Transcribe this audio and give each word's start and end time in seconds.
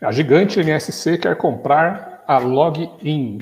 A 0.00 0.12
gigante 0.12 0.60
MSC 0.60 1.18
quer 1.18 1.36
comprar 1.36 2.22
a 2.24 2.38
Login 2.38 3.38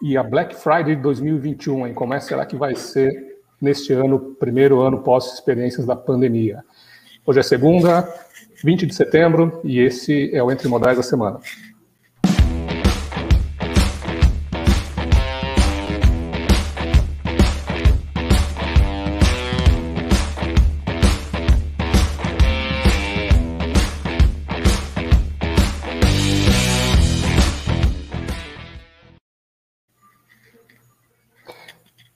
e 0.00 0.16
a 0.16 0.22
Black 0.22 0.54
Friday 0.54 0.94
de 0.94 1.02
2021, 1.02 1.88
hein? 1.88 1.94
Como 1.94 2.14
é 2.14 2.20
será 2.20 2.46
que 2.46 2.54
vai 2.54 2.76
ser 2.76 3.10
neste 3.60 3.92
ano, 3.92 4.36
primeiro 4.38 4.80
ano 4.80 5.02
pós-experiências 5.02 5.84
da 5.84 5.96
pandemia? 5.96 6.62
Hoje 7.26 7.40
é 7.40 7.42
segunda, 7.42 8.08
20 8.62 8.86
de 8.86 8.94
setembro, 8.94 9.60
e 9.64 9.80
esse 9.80 10.32
é 10.32 10.40
o 10.40 10.52
Entre 10.52 10.68
Modais 10.68 10.96
da 10.96 11.02
semana. 11.02 11.40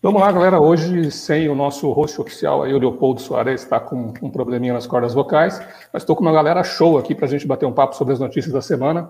Vamos 0.04 0.20
lá, 0.20 0.30
galera. 0.30 0.60
Hoje, 0.60 1.10
sem 1.10 1.48
o 1.48 1.54
nosso 1.54 1.90
host 1.90 2.20
oficial, 2.20 2.62
aí, 2.62 2.74
o 2.74 2.78
Leopoldo 2.78 3.22
Soares, 3.22 3.62
está 3.62 3.80
com 3.80 4.12
um 4.20 4.28
probleminha 4.28 4.74
nas 4.74 4.86
cordas 4.86 5.14
vocais, 5.14 5.58
mas 5.90 6.02
estou 6.02 6.14
com 6.14 6.20
uma 6.20 6.30
galera 6.30 6.62
show 6.62 6.98
aqui 6.98 7.14
para 7.14 7.24
a 7.24 7.28
gente 7.28 7.46
bater 7.46 7.64
um 7.64 7.72
papo 7.72 7.96
sobre 7.96 8.12
as 8.12 8.20
notícias 8.20 8.52
da 8.52 8.60
semana. 8.60 9.09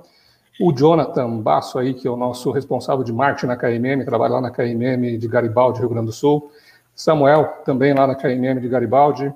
O 0.60 0.72
Jonathan 0.72 1.40
Basso, 1.40 1.80
aí, 1.80 1.94
que 1.94 2.06
é 2.06 2.10
o 2.12 2.16
nosso 2.16 2.52
responsável 2.52 3.02
de 3.02 3.12
marketing 3.12 3.46
na 3.46 3.56
KMM, 3.56 4.04
trabalha 4.04 4.34
lá 4.34 4.40
na 4.40 4.52
KMM 4.52 5.18
de 5.18 5.26
Garibaldi, 5.26 5.80
Rio 5.80 5.88
Grande 5.88 6.06
do 6.06 6.12
Sul. 6.12 6.48
Samuel, 6.94 7.44
também 7.64 7.92
lá 7.92 8.06
na 8.06 8.14
KMM 8.14 8.60
de 8.60 8.68
Garibaldi. 8.68 9.34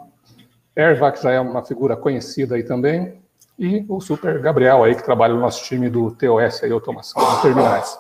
Erva, 0.77 1.11
que 1.11 1.21
já 1.21 1.33
é 1.33 1.41
uma 1.41 1.65
figura 1.65 1.97
conhecida 1.97 2.55
aí 2.55 2.63
também. 2.63 3.21
E 3.59 3.85
o 3.89 4.01
Super 4.01 4.41
Gabriel, 4.41 4.85
aí, 4.85 4.95
que 4.95 5.03
trabalha 5.03 5.35
no 5.35 5.41
nosso 5.41 5.65
time 5.65 5.91
do 5.91 6.13
TOS, 6.13 6.63
aí, 6.63 6.71
Automação 6.71 7.21
de 7.35 7.43
Terminais. 7.43 7.99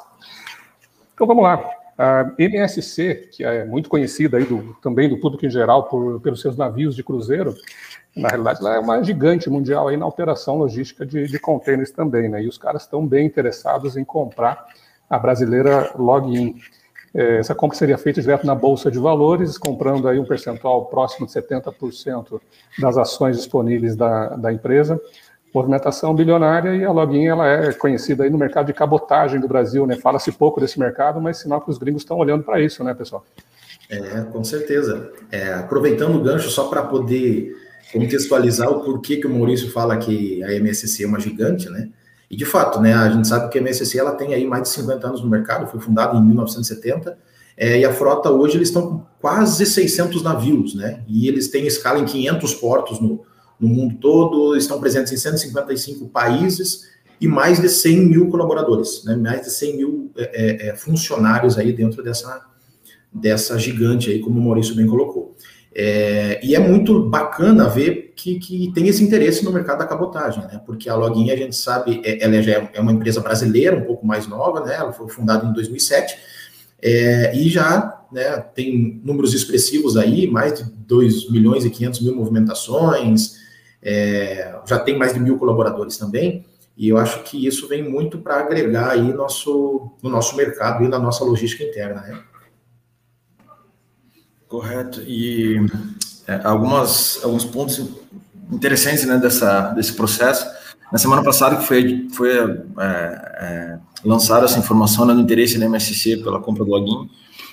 Então, 1.12 1.26
vamos 1.26 1.42
lá. 1.42 1.77
A 1.98 2.32
MSC, 2.38 3.28
que 3.32 3.42
é 3.42 3.64
muito 3.64 3.88
conhecida 3.88 4.36
aí 4.36 4.44
do, 4.44 4.76
também 4.80 5.08
do 5.08 5.18
público 5.18 5.44
em 5.44 5.50
geral 5.50 5.88
por, 5.88 6.20
pelos 6.20 6.40
seus 6.40 6.56
navios 6.56 6.94
de 6.94 7.02
cruzeiro, 7.02 7.52
na 8.14 8.28
realidade 8.28 8.60
ela 8.60 8.76
é 8.76 8.78
uma 8.78 9.02
gigante 9.02 9.50
mundial 9.50 9.88
aí 9.88 9.96
na 9.96 10.06
operação 10.06 10.58
logística 10.58 11.04
de, 11.04 11.26
de 11.26 11.38
containers 11.40 11.90
também, 11.90 12.28
né? 12.28 12.42
E 12.42 12.48
os 12.48 12.56
caras 12.56 12.82
estão 12.82 13.04
bem 13.04 13.26
interessados 13.26 13.96
em 13.96 14.04
comprar 14.04 14.64
a 15.10 15.18
brasileira 15.18 15.92
Login. 15.98 16.56
É, 17.12 17.38
essa 17.38 17.54
compra 17.54 17.76
seria 17.76 17.98
feita 17.98 18.20
direto 18.20 18.46
na 18.46 18.54
Bolsa 18.54 18.92
de 18.92 18.98
Valores, 18.98 19.58
comprando 19.58 20.08
aí 20.08 20.20
um 20.20 20.24
percentual 20.24 20.86
próximo 20.86 21.26
de 21.26 21.32
70% 21.32 22.40
das 22.78 22.96
ações 22.96 23.36
disponíveis 23.36 23.96
da, 23.96 24.36
da 24.36 24.52
empresa 24.52 25.00
movimentação 25.54 26.14
bilionária 26.14 26.74
e 26.76 26.84
a 26.84 26.92
Login 26.92 27.26
ela 27.26 27.46
é 27.46 27.72
conhecida 27.72 28.24
aí 28.24 28.30
no 28.30 28.38
mercado 28.38 28.66
de 28.66 28.72
cabotagem 28.72 29.40
do 29.40 29.48
Brasil, 29.48 29.86
né? 29.86 29.96
Fala-se 29.96 30.30
pouco 30.32 30.60
desse 30.60 30.78
mercado, 30.78 31.20
mas 31.20 31.38
sinal 31.38 31.60
que 31.60 31.70
os 31.70 31.78
gringos 31.78 32.02
estão 32.02 32.18
olhando 32.18 32.44
para 32.44 32.60
isso, 32.60 32.84
né, 32.84 32.94
pessoal? 32.94 33.24
É, 33.88 34.20
com 34.22 34.44
certeza. 34.44 35.10
É, 35.32 35.54
aproveitando 35.54 36.16
o 36.16 36.22
gancho 36.22 36.50
só 36.50 36.68
para 36.68 36.82
poder 36.82 37.56
contextualizar 37.92 38.68
o 38.70 38.84
porquê 38.84 39.16
que 39.16 39.26
o 39.26 39.30
Maurício 39.30 39.70
fala 39.70 39.96
que 39.96 40.42
a 40.44 40.52
MSC 40.52 41.04
é 41.04 41.06
uma 41.06 41.18
gigante, 41.18 41.70
né? 41.70 41.88
E 42.30 42.36
de 42.36 42.44
fato, 42.44 42.78
né, 42.78 42.92
a 42.92 43.08
gente 43.08 43.26
sabe 43.26 43.48
que 43.50 43.56
a 43.56 43.60
MSC 43.60 43.98
ela 43.98 44.12
tem 44.12 44.34
aí 44.34 44.46
mais 44.46 44.64
de 44.64 44.68
50 44.68 45.06
anos 45.06 45.22
no 45.22 45.30
mercado, 45.30 45.66
foi 45.66 45.80
fundada 45.80 46.14
em 46.14 46.22
1970, 46.22 47.16
é, 47.56 47.80
e 47.80 47.84
a 47.86 47.92
frota 47.92 48.30
hoje 48.30 48.56
eles 48.58 48.68
estão 48.68 48.86
com 48.86 49.06
quase 49.18 49.64
600 49.64 50.22
navios, 50.22 50.74
né? 50.74 51.00
E 51.08 51.26
eles 51.26 51.48
têm 51.48 51.66
escala 51.66 51.98
em 51.98 52.04
500 52.04 52.54
portos 52.54 53.00
no, 53.00 53.22
no 53.60 53.68
mundo 53.68 53.96
todo, 54.00 54.56
estão 54.56 54.80
presentes 54.80 55.12
em 55.12 55.16
155 55.16 56.08
países 56.08 56.88
e 57.20 57.26
mais 57.26 57.60
de 57.60 57.68
100 57.68 58.06
mil 58.06 58.28
colaboradores, 58.28 59.04
né? 59.04 59.16
mais 59.16 59.42
de 59.42 59.50
100 59.50 59.76
mil 59.76 60.12
é, 60.16 60.22
é, 60.22 60.68
é, 60.68 60.76
funcionários 60.76 61.58
aí 61.58 61.72
dentro 61.72 62.02
dessa, 62.02 62.46
dessa 63.12 63.58
gigante 63.58 64.10
aí, 64.10 64.20
como 64.20 64.38
o 64.38 64.42
Maurício 64.44 64.74
bem 64.74 64.86
colocou. 64.86 65.34
É, 65.74 66.40
e 66.42 66.54
é 66.54 66.58
muito 66.58 67.08
bacana 67.08 67.68
ver 67.68 68.12
que, 68.16 68.38
que 68.38 68.72
tem 68.72 68.88
esse 68.88 69.02
interesse 69.02 69.44
no 69.44 69.52
mercado 69.52 69.78
da 69.78 69.86
cabotagem, 69.86 70.42
né? 70.44 70.60
Porque 70.64 70.88
a 70.88 70.94
Login, 70.94 71.30
a 71.30 71.36
gente 71.36 71.54
sabe, 71.54 72.00
é, 72.04 72.24
ela 72.24 72.42
já 72.42 72.52
é, 72.52 72.70
é 72.74 72.80
uma 72.80 72.90
empresa 72.90 73.20
brasileira, 73.20 73.76
um 73.76 73.84
pouco 73.84 74.06
mais 74.06 74.26
nova, 74.26 74.64
né? 74.64 74.74
Ela 74.74 74.92
foi 74.92 75.08
fundada 75.08 75.46
em 75.46 75.52
2007 75.52 76.16
é, 76.80 77.36
e 77.36 77.48
já 77.48 78.04
né, 78.12 78.38
tem 78.54 79.00
números 79.04 79.34
expressivos 79.34 79.96
aí, 79.96 80.26
mais 80.26 80.54
de 80.54 80.64
2 80.64 81.30
milhões 81.30 81.64
e 81.64 81.70
500 81.70 82.00
mil 82.00 82.16
movimentações, 82.16 83.36
é, 83.82 84.58
já 84.66 84.78
tem 84.78 84.98
mais 84.98 85.14
de 85.14 85.20
mil 85.20 85.38
colaboradores 85.38 85.96
também, 85.96 86.44
e 86.76 86.88
eu 86.88 86.96
acho 86.96 87.24
que 87.24 87.44
isso 87.44 87.66
vem 87.66 87.82
muito 87.82 88.18
para 88.18 88.38
agregar 88.38 88.90
aí 88.90 89.12
nosso, 89.12 89.90
no 90.00 90.08
nosso 90.08 90.36
mercado 90.36 90.84
e 90.84 90.88
na 90.88 90.98
nossa 90.98 91.24
logística 91.24 91.64
interna, 91.64 92.00
né? 92.02 92.22
Correto. 94.46 95.02
E 95.02 95.56
é, 96.26 96.40
algumas, 96.44 97.20
alguns 97.22 97.44
pontos 97.44 97.84
interessantes 98.50 99.04
né, 99.04 99.18
dessa, 99.18 99.70
desse 99.70 99.92
processo. 99.92 100.46
Na 100.92 100.98
semana 100.98 101.22
passada 101.22 101.56
que 101.56 101.66
foi, 101.66 102.08
foi 102.12 102.30
é, 102.30 102.64
é, 102.78 103.78
lançada 104.04 104.46
essa 104.46 104.58
informação 104.58 105.04
né, 105.04 105.12
no 105.12 105.20
interesse 105.20 105.58
da 105.58 105.66
MSC 105.66 106.18
pela 106.18 106.40
compra 106.40 106.64
do 106.64 106.70
login, 106.70 107.10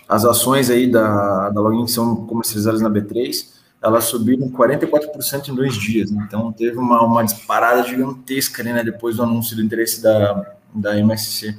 as 0.07 0.23
ações 0.23 0.69
aí 0.69 0.89
da, 0.89 1.49
da 1.49 1.59
login 1.59 1.87
são 1.87 2.15
comercializadas 2.27 2.79
na 2.79 2.89
B3, 2.89 3.54
elas 3.85 4.05
subiram 4.05 4.49
44% 4.49 5.49
em 5.49 5.55
dois 5.55 5.75
dias. 5.75 6.09
Então, 6.09 6.51
teve 6.51 6.75
uma, 6.75 7.03
uma 7.03 7.23
disparada 7.23 7.87
gigantesca 7.87 8.63
né, 8.63 8.83
depois 8.83 9.17
do 9.17 9.23
anúncio 9.23 9.55
do 9.55 9.61
interesse 9.61 10.01
da, 10.01 10.55
da 10.73 10.97
MSC. 10.97 11.55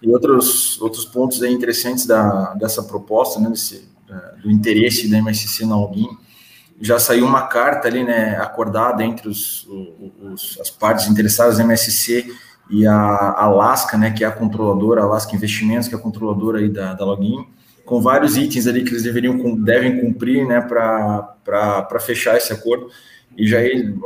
E 0.00 0.08
outros, 0.08 0.80
outros 0.80 1.04
pontos 1.04 1.42
aí 1.42 1.52
interessantes 1.52 2.06
da, 2.06 2.54
dessa 2.54 2.84
proposta, 2.84 3.40
né, 3.40 3.50
desse, 3.50 3.88
do 4.40 4.50
interesse 4.52 5.10
da 5.10 5.18
MSC 5.18 5.66
na 5.66 5.74
Alguin, 5.74 6.16
já 6.80 7.00
saiu 7.00 7.26
uma 7.26 7.42
carta 7.42 7.88
ali, 7.88 8.04
né, 8.04 8.36
acordada 8.36 9.02
entre 9.02 9.28
os, 9.28 9.66
os, 9.68 10.56
as 10.60 10.70
partes 10.70 11.08
interessadas, 11.08 11.58
a 11.58 11.64
MSC 11.64 12.32
e 12.70 12.86
a 12.86 13.34
Alaska, 13.36 13.98
né, 13.98 14.12
que 14.12 14.22
é 14.22 14.28
a 14.28 14.32
controladora, 14.32 15.00
a 15.00 15.04
Alaska 15.04 15.34
Investimentos, 15.34 15.88
que 15.88 15.94
é 15.94 15.98
a 15.98 16.00
controladora 16.00 16.60
aí 16.60 16.68
da, 16.68 16.94
da 16.94 17.04
Login, 17.04 17.46
com 17.84 18.00
vários 18.00 18.36
itens 18.36 18.66
ali 18.66 18.82
que 18.82 18.90
eles 18.90 19.02
deveriam 19.02 19.56
devem 19.56 20.00
cumprir, 20.00 20.46
né, 20.46 20.60
para 20.60 22.00
fechar 22.00 22.36
esse 22.36 22.52
acordo. 22.52 22.88
E 23.36 23.46
já 23.46 23.58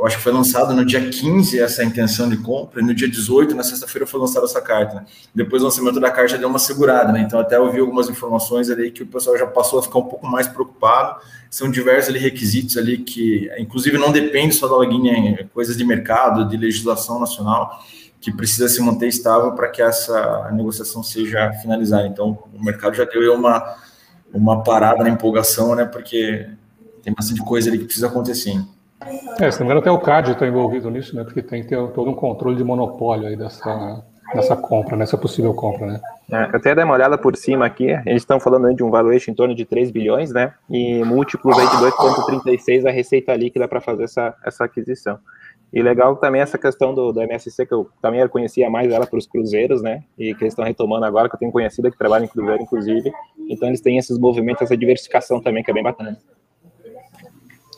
acho 0.05 0.17
que 0.17 0.23
foi 0.23 0.31
lançado 0.31 0.73
no 0.73 0.83
dia 0.83 1.07
15 1.07 1.59
essa 1.59 1.83
intenção 1.83 2.27
de 2.27 2.37
compra, 2.37 2.81
e 2.81 2.83
no 2.83 2.95
dia 2.95 3.07
18, 3.07 3.55
na 3.55 3.61
sexta-feira, 3.61 4.07
foi 4.07 4.19
lançada 4.19 4.45
essa 4.45 4.59
carta. 4.59 4.95
Né? 4.95 5.05
Depois 5.35 5.61
do 5.61 5.65
lançamento 5.65 5.99
da 5.99 6.09
carta 6.09 6.29
já 6.29 6.37
deu 6.37 6.49
uma 6.49 6.57
segurada, 6.57 7.11
né? 7.11 7.21
Então 7.21 7.39
até 7.39 7.57
eu 7.57 7.71
vi 7.71 7.79
algumas 7.79 8.09
informações 8.09 8.69
ali 8.69 8.89
que 8.89 9.03
o 9.03 9.07
pessoal 9.07 9.37
já 9.37 9.45
passou 9.45 9.79
a 9.79 9.83
ficar 9.83 9.99
um 9.99 10.05
pouco 10.05 10.25
mais 10.25 10.47
preocupado. 10.47 11.21
São 11.49 11.69
diversos 11.69 12.09
ali 12.09 12.19
requisitos 12.19 12.75
ali 12.75 12.97
que, 12.97 13.51
inclusive, 13.59 13.97
não 13.97 14.11
depende 14.11 14.55
só 14.55 14.67
da 14.67 14.75
login, 14.75 15.09
é 15.09 15.43
coisas 15.53 15.77
de 15.77 15.85
mercado, 15.85 16.47
de 16.47 16.57
legislação 16.57 17.19
nacional 17.19 17.79
que 18.21 18.31
precisa 18.31 18.67
se 18.67 18.81
manter 18.81 19.07
estável 19.07 19.53
para 19.53 19.69
que 19.69 19.81
essa 19.81 20.49
negociação 20.51 21.01
seja 21.01 21.53
finalizada. 21.61 22.07
Então, 22.07 22.37
o 22.53 22.63
mercado 22.63 22.95
já 22.95 23.05
deu 23.05 23.33
uma, 23.33 23.77
uma 24.33 24.63
parada 24.63 25.03
na 25.03 25.09
empolgação, 25.09 25.73
né? 25.73 25.85
Porque 25.85 26.49
tem 27.01 27.13
bastante 27.13 27.41
coisa 27.41 27.69
ali 27.69 27.77
que 27.77 27.85
precisa 27.85 28.07
acontecer. 28.07 28.59
É, 29.39 29.49
se 29.49 29.59
não 29.59 29.67
me 29.67 29.73
engano, 29.73 29.79
até 29.79 29.91
o 29.91 29.99
CAD 29.99 30.31
está 30.31 30.47
envolvido 30.47 30.89
nisso, 30.89 31.15
né? 31.15 31.23
Porque 31.23 31.41
tem 31.41 31.61
que 31.61 31.69
ter 31.69 31.91
todo 31.91 32.09
um 32.09 32.15
controle 32.15 32.57
de 32.57 32.63
monopólio 32.63 33.27
aí 33.27 33.35
dessa, 33.35 34.03
dessa 34.33 34.55
compra, 34.55 34.97
nessa 34.97 35.17
possível 35.17 35.53
compra, 35.53 35.87
né? 35.87 36.01
É, 36.31 36.43
eu 36.43 36.57
até 36.57 36.75
dei 36.75 36.83
uma 36.83 36.93
olhada 36.93 37.17
por 37.17 37.35
cima 37.35 37.65
aqui, 37.65 37.87
gente 38.09 38.17
está 38.17 38.39
falando 38.39 38.73
de 38.75 38.83
um 38.83 38.91
valuation 38.91 39.31
em 39.31 39.35
torno 39.35 39.55
de 39.55 39.65
3 39.65 39.89
bilhões, 39.89 40.31
né? 40.31 40.53
E 40.69 41.03
múltiplos 41.03 41.57
aí 41.57 41.65
de 41.65 41.77
2,36 41.77 42.87
a 42.87 42.91
receita 42.91 43.35
líquida 43.35 43.67
para 43.67 43.79
fazer 43.79 44.03
essa, 44.03 44.35
essa 44.45 44.65
aquisição. 44.65 45.17
E 45.71 45.81
legal 45.81 46.15
também 46.15 46.41
essa 46.41 46.57
questão 46.57 46.93
do, 46.93 47.11
do 47.11 47.21
MSC, 47.21 47.65
que 47.65 47.73
eu 47.73 47.89
também 48.01 48.27
conhecia 48.27 48.69
mais 48.69 48.91
ela 48.91 49.05
para 49.05 49.17
os 49.17 49.27
cruzeiros, 49.27 49.81
né? 49.81 50.03
E 50.17 50.33
que 50.33 50.43
eles 50.43 50.53
estão 50.53 50.65
retomando 50.65 51.05
agora, 51.05 51.29
que 51.29 51.35
eu 51.35 51.39
tenho 51.39 51.51
conhecida 51.51 51.89
que 51.89 51.97
trabalha 51.97 52.25
em 52.25 52.27
cruzeiro, 52.27 52.61
inclusive. 52.61 53.11
Então 53.47 53.67
eles 53.67 53.79
têm 53.79 53.97
esses 53.97 54.17
movimentos, 54.17 54.63
essa 54.63 54.75
diversificação 54.75 55.39
também, 55.39 55.63
que 55.63 55.71
é 55.71 55.73
bem 55.73 55.83
bacana. 55.83 56.17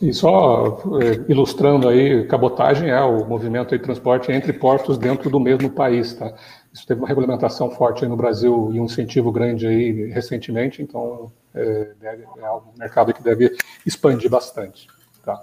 E 0.02 0.12
só 0.14 0.80
é, 1.00 1.32
ilustrando 1.32 1.88
aí, 1.88 2.26
cabotagem 2.26 2.90
é 2.90 3.00
o 3.02 3.24
movimento 3.24 3.78
de 3.78 3.84
transporte 3.84 4.32
entre 4.32 4.52
portos 4.52 4.98
dentro 4.98 5.30
do 5.30 5.40
mesmo 5.40 5.70
país, 5.70 6.16
tá? 6.16 6.34
Isso 6.74 6.88
teve 6.88 7.02
uma 7.02 7.08
regulamentação 7.08 7.70
forte 7.70 8.06
no 8.08 8.18
Brasil 8.18 8.72
e 8.74 8.80
um 8.80 8.86
incentivo 8.86 9.32
grande 9.32 9.68
aí 9.68 10.08
recentemente, 10.08 10.82
então 10.82 11.32
é, 11.54 11.92
é 12.02 12.52
um 12.52 12.80
mercado 12.80 13.14
que 13.14 13.22
deve 13.22 13.56
expandir 13.86 14.30
bastante, 14.30 14.88
tá? 15.24 15.40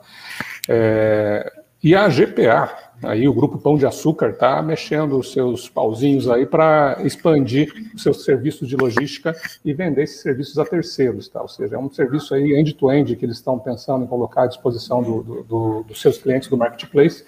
É, 0.68 1.52
e 1.80 1.94
a 1.94 2.08
GPA, 2.08 2.76
aí 3.02 3.28
o 3.28 3.32
Grupo 3.32 3.58
Pão 3.58 3.76
de 3.76 3.86
Açúcar, 3.86 4.30
está 4.30 4.60
mexendo 4.62 5.18
os 5.18 5.32
seus 5.32 5.68
pauzinhos 5.68 6.28
aí 6.28 6.46
para 6.46 6.98
expandir 7.04 7.72
os 7.94 8.02
seus 8.02 8.24
serviços 8.24 8.68
de 8.68 8.76
logística 8.76 9.34
e 9.64 9.72
vender 9.72 10.02
esses 10.02 10.20
serviços 10.20 10.58
a 10.58 10.64
terceiros, 10.64 11.28
tá? 11.28 11.40
Ou 11.40 11.48
seja, 11.48 11.76
é 11.76 11.78
um 11.78 11.90
serviço 11.90 12.34
aí 12.34 12.52
end-to-end 12.52 13.12
-end 13.12 13.16
que 13.16 13.24
eles 13.24 13.36
estão 13.36 13.58
pensando 13.58 14.04
em 14.04 14.06
colocar 14.06 14.42
à 14.42 14.46
disposição 14.46 15.02
do, 15.02 15.22
do, 15.22 15.42
do, 15.44 15.82
dos 15.84 16.00
seus 16.00 16.18
clientes 16.18 16.48
do 16.48 16.56
marketplace 16.56 17.24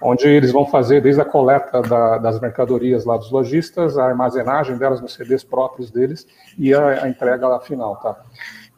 onde 0.00 0.28
eles 0.28 0.52
vão 0.52 0.66
fazer 0.66 1.00
desde 1.02 1.20
a 1.20 1.24
coleta 1.24 1.82
da, 1.82 2.18
das 2.18 2.40
mercadorias 2.40 3.04
lá 3.04 3.16
dos 3.16 3.30
lojistas, 3.30 3.98
a 3.98 4.04
armazenagem 4.04 4.76
delas 4.76 5.00
nos 5.00 5.14
CDs 5.14 5.42
próprios 5.42 5.90
deles 5.90 6.26
e 6.56 6.72
a, 6.72 7.04
a 7.04 7.08
entrega 7.08 7.48
lá 7.48 7.60
final, 7.60 7.96
tá? 7.96 8.16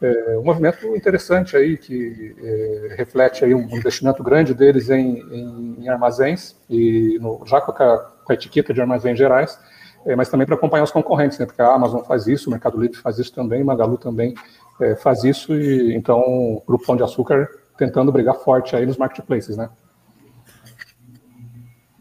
É, 0.01 0.37
um 0.37 0.43
movimento 0.43 0.95
interessante 0.95 1.55
aí 1.55 1.77
que 1.77 2.35
é, 2.41 2.95
reflete 2.97 3.45
aí 3.45 3.53
um 3.53 3.69
investimento 3.69 4.23
grande 4.23 4.51
deles 4.51 4.89
em, 4.89 5.19
em, 5.31 5.75
em 5.83 5.89
armazéns 5.89 6.55
e 6.67 7.19
no, 7.21 7.45
já 7.45 7.61
com 7.61 7.71
a, 7.71 7.97
com 7.99 8.31
a, 8.31 8.33
etiqueta 8.33 8.73
de 8.73 8.81
armazéns 8.81 9.15
gerais, 9.15 9.59
é, 10.03 10.15
mas 10.15 10.27
também 10.27 10.47
para 10.47 10.55
acompanhar 10.55 10.83
os 10.83 10.91
concorrentes, 10.91 11.37
né? 11.37 11.45
Porque 11.45 11.61
a 11.61 11.67
Amazon 11.67 12.01
faz 12.01 12.25
isso, 12.25 12.49
o 12.49 12.51
Mercado 12.51 12.81
Livre 12.81 12.97
faz 12.97 13.19
isso 13.19 13.31
também, 13.31 13.63
Magalu 13.63 13.95
também 13.95 14.33
é, 14.81 14.95
faz 14.95 15.23
isso 15.23 15.53
e 15.53 15.93
então 15.93 16.19
o 16.19 16.63
Grupo 16.65 16.83
Pão 16.83 16.95
de 16.95 17.03
Açúcar 17.03 17.47
tentando 17.77 18.11
brigar 18.11 18.35
forte 18.35 18.75
aí 18.75 18.87
nos 18.87 18.97
marketplaces, 18.97 19.55
né? 19.55 19.69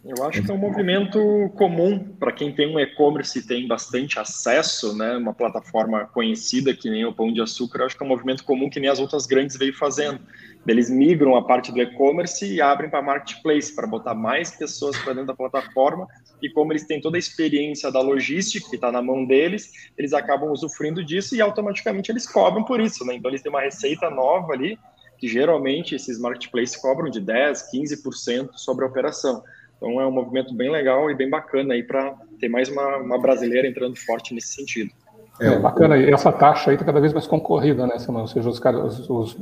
Eu 0.03 0.25
acho 0.25 0.43
que 0.43 0.51
é 0.51 0.55
um 0.55 0.59
movimento 0.59 1.19
comum 1.57 1.99
para 2.19 2.33
quem 2.33 2.55
tem 2.55 2.67
um 2.67 2.81
e-commerce 2.81 3.39
e 3.39 3.47
tem 3.47 3.69
bastante 3.69 4.19
acesso, 4.19 4.97
né, 4.97 5.15
uma 5.19 5.35
plataforma 5.35 6.07
conhecida 6.07 6.75
que 6.75 6.89
nem 6.89 7.05
o 7.05 7.13
Pão 7.13 7.31
de 7.31 7.43
Açúcar, 7.43 7.85
acho 7.85 7.99
que 7.99 8.03
é 8.03 8.07
um 8.07 8.09
movimento 8.09 8.43
comum 8.45 8.71
que 8.71 8.81
nem 8.81 8.89
as 8.89 8.99
outras 8.99 9.27
grandes 9.27 9.59
veio 9.59 9.77
fazendo. 9.77 10.19
Eles 10.67 10.89
migram 10.89 11.37
a 11.37 11.45
parte 11.45 11.71
do 11.71 11.83
e-commerce 11.83 12.47
e 12.47 12.63
abrem 12.63 12.89
para 12.89 13.03
marketplace 13.03 13.75
para 13.75 13.87
botar 13.87 14.15
mais 14.15 14.51
pessoas 14.51 14.97
para 14.99 15.13
dentro 15.13 15.27
da 15.29 15.35
plataforma 15.35 16.07
e 16.43 16.49
como 16.49 16.73
eles 16.73 16.87
têm 16.87 16.99
toda 16.99 17.19
a 17.19 17.19
experiência 17.19 17.93
da 17.93 18.01
logística 18.01 18.71
que 18.71 18.77
está 18.77 18.91
na 18.91 19.03
mão 19.03 19.27
deles, 19.27 19.71
eles 19.99 20.15
acabam 20.15 20.51
usufruindo 20.51 21.05
disso 21.05 21.37
e 21.37 21.43
automaticamente 21.43 22.11
eles 22.11 22.27
cobram 22.27 22.65
por 22.65 22.81
isso, 22.81 23.05
né? 23.05 23.15
Então 23.15 23.31
eles 23.31 23.43
têm 23.43 23.51
uma 23.51 23.61
receita 23.61 24.09
nova 24.09 24.55
ali 24.55 24.79
que 25.19 25.29
geralmente 25.29 25.95
esses 25.95 26.19
marketplaces 26.19 26.77
cobram 26.77 27.11
de 27.11 27.21
10, 27.21 27.71
15% 27.71 28.53
sobre 28.55 28.87
a 28.87 28.89
operação. 28.89 29.45
Então 29.81 29.99
é 29.99 30.07
um 30.07 30.11
movimento 30.11 30.53
bem 30.53 30.71
legal 30.71 31.11
e 31.11 31.15
bem 31.15 31.31
bacana 31.31 31.73
aí 31.73 31.83
para 31.83 32.15
ter 32.39 32.51
mais 32.51 32.69
uma, 32.69 32.99
uma 32.99 33.19
brasileira 33.19 33.67
entrando 33.67 33.97
forte 33.97 34.35
nesse 34.35 34.49
sentido. 34.49 34.93
É, 35.41 35.59
bacana, 35.59 35.97
e 35.97 36.13
essa 36.13 36.31
taxa 36.31 36.71
aí 36.71 36.75
está 36.75 36.85
cada 36.85 37.01
vez 37.01 37.15
mais 37.15 37.27
concorrida, 37.27 37.87
né, 37.87 37.99
Samuel? 37.99 38.23
Ou 38.23 38.29
seja, 38.29 38.49
os, 38.49 38.59
caras, 38.59 38.99
os, 38.99 39.09
os, 39.09 39.37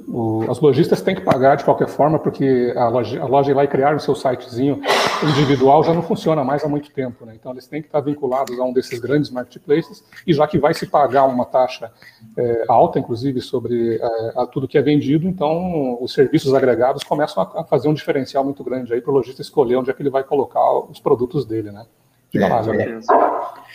os 0.48 0.60
lojistas 0.60 1.02
têm 1.02 1.14
que 1.14 1.22
pagar 1.22 1.56
de 1.56 1.64
qualquer 1.64 1.88
forma, 1.88 2.20
porque 2.20 2.72
a 2.76 2.88
loja, 2.88 3.20
a 3.20 3.26
loja 3.26 3.50
ir 3.50 3.54
lá 3.54 3.64
e 3.64 3.68
criar 3.68 3.96
o 3.96 4.00
seu 4.00 4.14
sitezinho 4.14 4.80
individual 5.22 5.82
já 5.82 5.92
não 5.92 6.02
funciona 6.02 6.44
mais 6.44 6.62
há 6.62 6.68
muito 6.68 6.92
tempo, 6.92 7.26
né? 7.26 7.34
Então 7.34 7.50
eles 7.50 7.66
têm 7.66 7.82
que 7.82 7.88
estar 7.88 8.00
vinculados 8.00 8.58
a 8.58 8.62
um 8.62 8.72
desses 8.72 9.00
grandes 9.00 9.28
marketplaces, 9.30 10.04
e 10.24 10.32
já 10.32 10.46
que 10.46 10.56
vai 10.56 10.72
se 10.72 10.86
pagar 10.86 11.24
uma 11.24 11.44
taxa 11.44 11.90
é, 12.36 12.64
alta, 12.68 13.00
inclusive, 13.00 13.40
sobre 13.40 13.96
é, 13.96 14.32
a 14.36 14.46
tudo 14.46 14.68
que 14.68 14.78
é 14.78 14.82
vendido, 14.82 15.26
então 15.26 15.98
os 16.00 16.12
serviços 16.12 16.54
agregados 16.54 17.02
começam 17.02 17.42
a, 17.42 17.62
a 17.62 17.64
fazer 17.64 17.88
um 17.88 17.94
diferencial 17.94 18.44
muito 18.44 18.62
grande 18.62 18.94
aí 18.94 19.00
para 19.00 19.10
o 19.10 19.14
lojista 19.14 19.42
escolher 19.42 19.76
onde 19.76 19.90
é 19.90 19.92
que 19.92 20.00
ele 20.00 20.10
vai 20.10 20.22
colocar 20.22 20.78
os 20.88 21.00
produtos 21.00 21.44
dele, 21.44 21.72
né? 21.72 21.84
Diga 22.32 22.44
é, 22.44 22.48
lá, 22.48 22.62
é, 22.74 23.00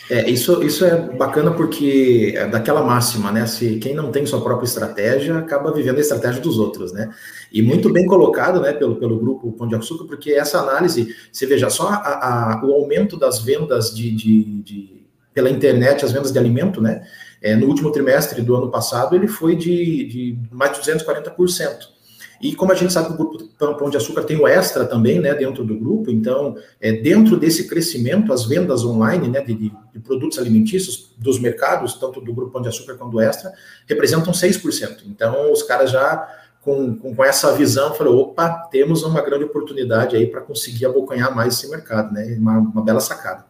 é, 0.10 0.30
isso, 0.30 0.64
isso 0.64 0.86
é 0.86 0.96
bacana 0.96 1.52
porque 1.52 2.34
é 2.36 2.48
daquela 2.48 2.84
máxima, 2.84 3.32
né? 3.32 3.48
Se 3.48 3.78
quem 3.78 3.96
não 3.96 4.12
tem 4.12 4.26
sua 4.26 4.42
própria 4.42 4.66
estratégia 4.66 5.38
acaba 5.38 5.74
vivendo 5.74 5.98
a 5.98 6.02
estratégia 6.02 6.42
dos 6.42 6.60
outros, 6.60 6.94
né? 6.94 7.10
E 7.52 7.62
muito 7.62 7.92
bem 7.92 8.06
colocado, 8.06 8.62
né, 8.62 8.74
pelo, 8.74 8.96
pelo 8.98 9.18
grupo 9.18 9.52
Pão 9.54 9.68
de 9.68 9.76
Açúcar, 9.76 10.06
porque 10.06 10.32
essa 10.32 10.60
análise, 10.60 11.16
você 11.32 11.46
veja 11.48 11.70
só 11.70 11.88
a, 11.88 12.58
a, 12.58 12.66
o 12.66 12.74
aumento 12.74 13.18
das 13.18 13.40
vendas 13.40 13.96
de, 13.96 14.12
de, 14.12 14.44
de, 14.62 15.06
pela 15.34 15.50
internet, 15.50 16.06
as 16.06 16.12
vendas 16.12 16.32
de 16.32 16.38
alimento, 16.38 16.82
né? 16.82 17.02
É, 17.42 17.56
no 17.56 17.68
último 17.68 17.92
trimestre 17.92 18.42
do 18.42 18.56
ano 18.56 18.70
passado, 18.70 19.16
ele 19.16 19.28
foi 19.28 19.56
de, 19.56 20.06
de 20.06 20.40
mais 20.52 20.74
de 20.74 20.92
240%. 20.92 21.94
E 22.42 22.56
como 22.56 22.72
a 22.72 22.76
gente 22.76 22.92
sabe 22.92 23.08
que 23.08 23.14
o 23.14 23.18
grupo 23.18 23.78
Pão 23.78 23.90
de 23.90 23.98
Açúcar 23.98 24.24
tem 24.24 24.38
o 24.38 24.48
extra 24.48 24.86
também, 24.86 25.20
né, 25.20 25.34
dentro 25.34 25.64
do 25.64 25.78
grupo, 25.78 26.12
então, 26.12 26.56
é, 26.82 26.92
dentro 26.92 27.38
desse 27.38 27.68
crescimento, 27.68 28.34
as 28.34 28.46
vendas 28.46 28.84
online, 28.84 29.30
né, 29.30 29.42
de, 29.42 29.54
de, 29.56 30.00
produtos 30.04 30.38
alimentícios 30.38 31.14
dos 31.18 31.40
mercados, 31.40 31.94
tanto 31.94 32.20
do 32.20 32.34
grupo 32.34 32.52
Pão 32.52 32.62
de 32.62 32.68
Açúcar 32.68 32.96
quanto 32.96 33.12
do 33.12 33.22
extra, 33.22 33.54
representam 33.88 34.34
6%. 34.34 35.04
Então, 35.08 35.52
os 35.52 35.64
caras 35.64 35.92
já 35.92 36.28
com, 36.62 36.96
com, 36.96 37.16
com 37.16 37.24
essa 37.24 37.54
visão, 37.54 37.94
falaram, 37.94 38.18
opa, 38.18 38.50
temos 38.72 39.04
uma 39.04 39.22
grande 39.22 39.44
oportunidade 39.44 40.16
aí 40.16 40.28
para 40.28 40.42
conseguir 40.42 40.86
abocanhar 40.86 41.36
mais 41.36 41.56
esse 41.56 41.70
mercado, 41.70 42.14
né, 42.14 42.36
uma, 42.40 42.58
uma 42.58 42.82
bela 42.82 43.00
sacada. 43.00 43.46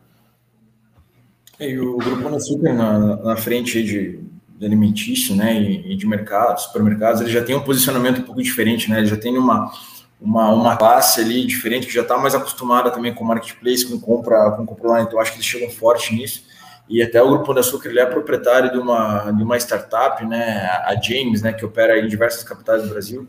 E 1.60 1.78
o 1.80 1.98
Grupo 1.98 2.36
Açúcar 2.36 2.74
na, 2.74 3.16
na 3.18 3.36
frente 3.38 3.84
de 3.84 4.20
alimentício, 4.62 5.36
né, 5.36 5.62
e, 5.62 5.96
de 5.96 6.06
mercados, 6.06 6.64
supermercados, 6.64 7.22
ele 7.22 7.32
já 7.32 7.44
tem 7.44 7.56
um 7.56 7.62
posicionamento 7.62 8.20
um 8.20 8.24
pouco 8.24 8.42
diferente, 8.42 8.90
né, 8.90 9.00
ele 9.00 9.08
já 9.08 9.18
tem 9.18 9.38
uma, 9.38 9.72
uma, 10.20 10.54
uma 10.54 10.78
classe 10.78 11.22
ali 11.22 11.46
diferente, 11.46 11.88
que 11.88 11.94
já 11.94 12.02
está 12.02 12.18
mais 12.18 12.36
acostumada 12.36 12.92
também 12.92 13.14
com 13.14 13.24
marketplace, 13.24 13.86
com 13.86 14.00
compra, 14.00 14.52
com 14.52 14.66
compra 14.66 14.90
online, 14.90 15.08
então 15.08 15.20
acho 15.20 15.32
que 15.32 15.38
eles 15.38 15.46
chegam 15.46 15.70
forte 15.70 16.14
nisso, 16.16 16.44
e 16.88 17.02
até 17.02 17.22
o 17.22 17.30
Grupo 17.30 17.54
da 17.54 17.62
Açúcar, 17.62 17.90
ele 17.90 18.00
é 18.00 18.06
proprietário 18.06 18.72
de 18.72 18.78
uma, 18.78 19.32
de 19.32 19.44
uma 19.44 19.58
startup, 19.58 20.26
né, 20.26 20.66
a 20.86 20.96
James, 21.02 21.42
né, 21.42 21.54
que 21.54 21.66
opera 21.66 22.00
em 22.00 22.08
diversas 22.08 22.44
capitais 22.44 22.84
do 22.84 22.90
Brasil, 22.90 23.28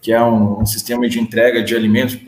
que 0.00 0.12
é 0.12 0.22
um, 0.22 0.60
um 0.60 0.66
sistema 0.66 1.08
de 1.08 1.18
entrega 1.20 1.62
de 1.62 1.74
alimentos, 1.74 2.18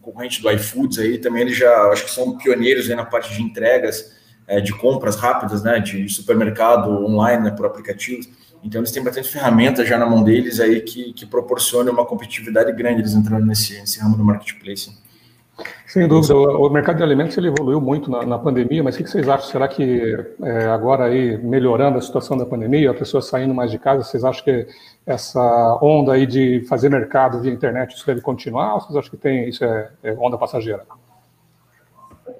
concorrente 0.00 0.42
do 0.42 0.50
iFoods 0.50 0.98
aí, 0.98 1.18
também 1.18 1.42
eles 1.42 1.56
já, 1.56 1.72
acho 1.90 2.04
que 2.04 2.10
são 2.10 2.36
pioneiros 2.36 2.90
aí 2.90 2.96
na 2.96 3.04
parte 3.04 3.32
de 3.34 3.42
entregas, 3.42 4.18
é, 4.50 4.60
de 4.60 4.76
compras 4.76 5.14
rápidas, 5.14 5.62
né, 5.62 5.78
de 5.78 6.08
supermercado 6.08 6.90
online, 7.04 7.44
né, 7.44 7.50
por 7.52 7.64
aplicativos. 7.64 8.28
Então, 8.64 8.80
eles 8.80 8.90
têm 8.90 9.02
bastante 9.02 9.28
ferramentas 9.28 9.88
já 9.88 9.96
na 9.96 10.04
mão 10.04 10.24
deles 10.24 10.58
aí 10.58 10.80
que, 10.80 11.12
que 11.12 11.24
proporcionam 11.24 11.92
uma 11.92 12.04
competitividade 12.04 12.72
grande 12.72 13.00
eles 13.00 13.14
entrando 13.14 13.46
nesse, 13.46 13.78
nesse 13.80 14.00
ramo 14.00 14.16
do 14.16 14.24
marketplace. 14.24 14.90
Sem 15.86 16.08
dúvida, 16.08 16.34
o, 16.34 16.66
o 16.66 16.70
mercado 16.70 16.96
de 16.96 17.02
alimentos 17.04 17.36
ele 17.38 17.46
evoluiu 17.46 17.80
muito 17.80 18.10
na, 18.10 18.26
na 18.26 18.38
pandemia, 18.38 18.82
mas 18.82 18.96
o 18.96 18.98
que 18.98 19.08
vocês 19.08 19.28
acham? 19.28 19.48
Será 19.48 19.68
que 19.68 20.16
é, 20.42 20.66
agora 20.66 21.04
aí 21.04 21.38
melhorando 21.38 21.98
a 21.98 22.00
situação 22.00 22.36
da 22.36 22.44
pandemia, 22.44 22.90
a 22.90 22.94
pessoa 22.94 23.22
saindo 23.22 23.54
mais 23.54 23.70
de 23.70 23.78
casa, 23.78 24.02
vocês 24.02 24.24
acham 24.24 24.42
que 24.42 24.66
essa 25.06 25.78
onda 25.80 26.14
aí 26.14 26.26
de 26.26 26.64
fazer 26.68 26.88
mercado 26.88 27.40
via 27.40 27.52
internet 27.52 27.94
isso 27.94 28.06
deve 28.06 28.20
continuar 28.20 28.74
ou 28.74 28.80
vocês 28.80 28.96
acham 28.96 29.10
que 29.10 29.16
tem 29.16 29.48
isso 29.48 29.64
é, 29.64 29.90
é 30.02 30.12
onda 30.14 30.36
passageira? 30.36 30.84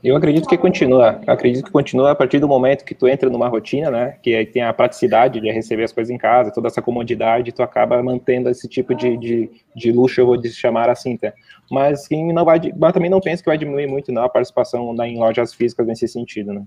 Eu 0.02 0.16
acredito 0.16 0.48
que 0.48 0.56
continua. 0.56 1.20
Eu 1.26 1.32
acredito 1.32 1.64
que 1.64 1.70
continua 1.70 2.10
a 2.12 2.14
partir 2.14 2.38
do 2.38 2.48
momento 2.48 2.84
que 2.84 2.94
tu 2.94 3.08
entra 3.08 3.28
numa 3.28 3.48
rotina, 3.48 3.90
né? 3.90 4.16
Que 4.22 4.34
aí 4.34 4.46
tem 4.46 4.62
a 4.62 4.72
praticidade 4.72 5.40
de 5.40 5.50
receber 5.50 5.84
as 5.84 5.92
coisas 5.92 6.10
em 6.10 6.18
casa, 6.18 6.52
toda 6.52 6.68
essa 6.68 6.82
comodidade, 6.82 7.52
tu 7.52 7.62
acaba 7.62 8.02
mantendo 8.02 8.48
esse 8.48 8.68
tipo 8.68 8.94
de, 8.94 9.16
de, 9.16 9.50
de 9.74 9.92
luxo, 9.92 10.20
eu 10.20 10.26
vou 10.26 10.42
chamar 10.44 10.88
assim, 10.88 11.16
tá? 11.16 11.32
Mas 11.70 12.08
quem 12.08 12.32
não 12.32 12.44
vai, 12.44 12.60
mas 12.76 12.92
também 12.92 13.10
não 13.10 13.20
penso 13.20 13.42
que 13.42 13.48
vai 13.48 13.58
diminuir 13.58 13.86
muito 13.86 14.12
não 14.12 14.24
a 14.24 14.28
participação 14.28 14.94
em 15.04 15.18
lojas 15.18 15.54
físicas 15.54 15.86
nesse 15.86 16.08
sentido, 16.08 16.52
né? 16.52 16.62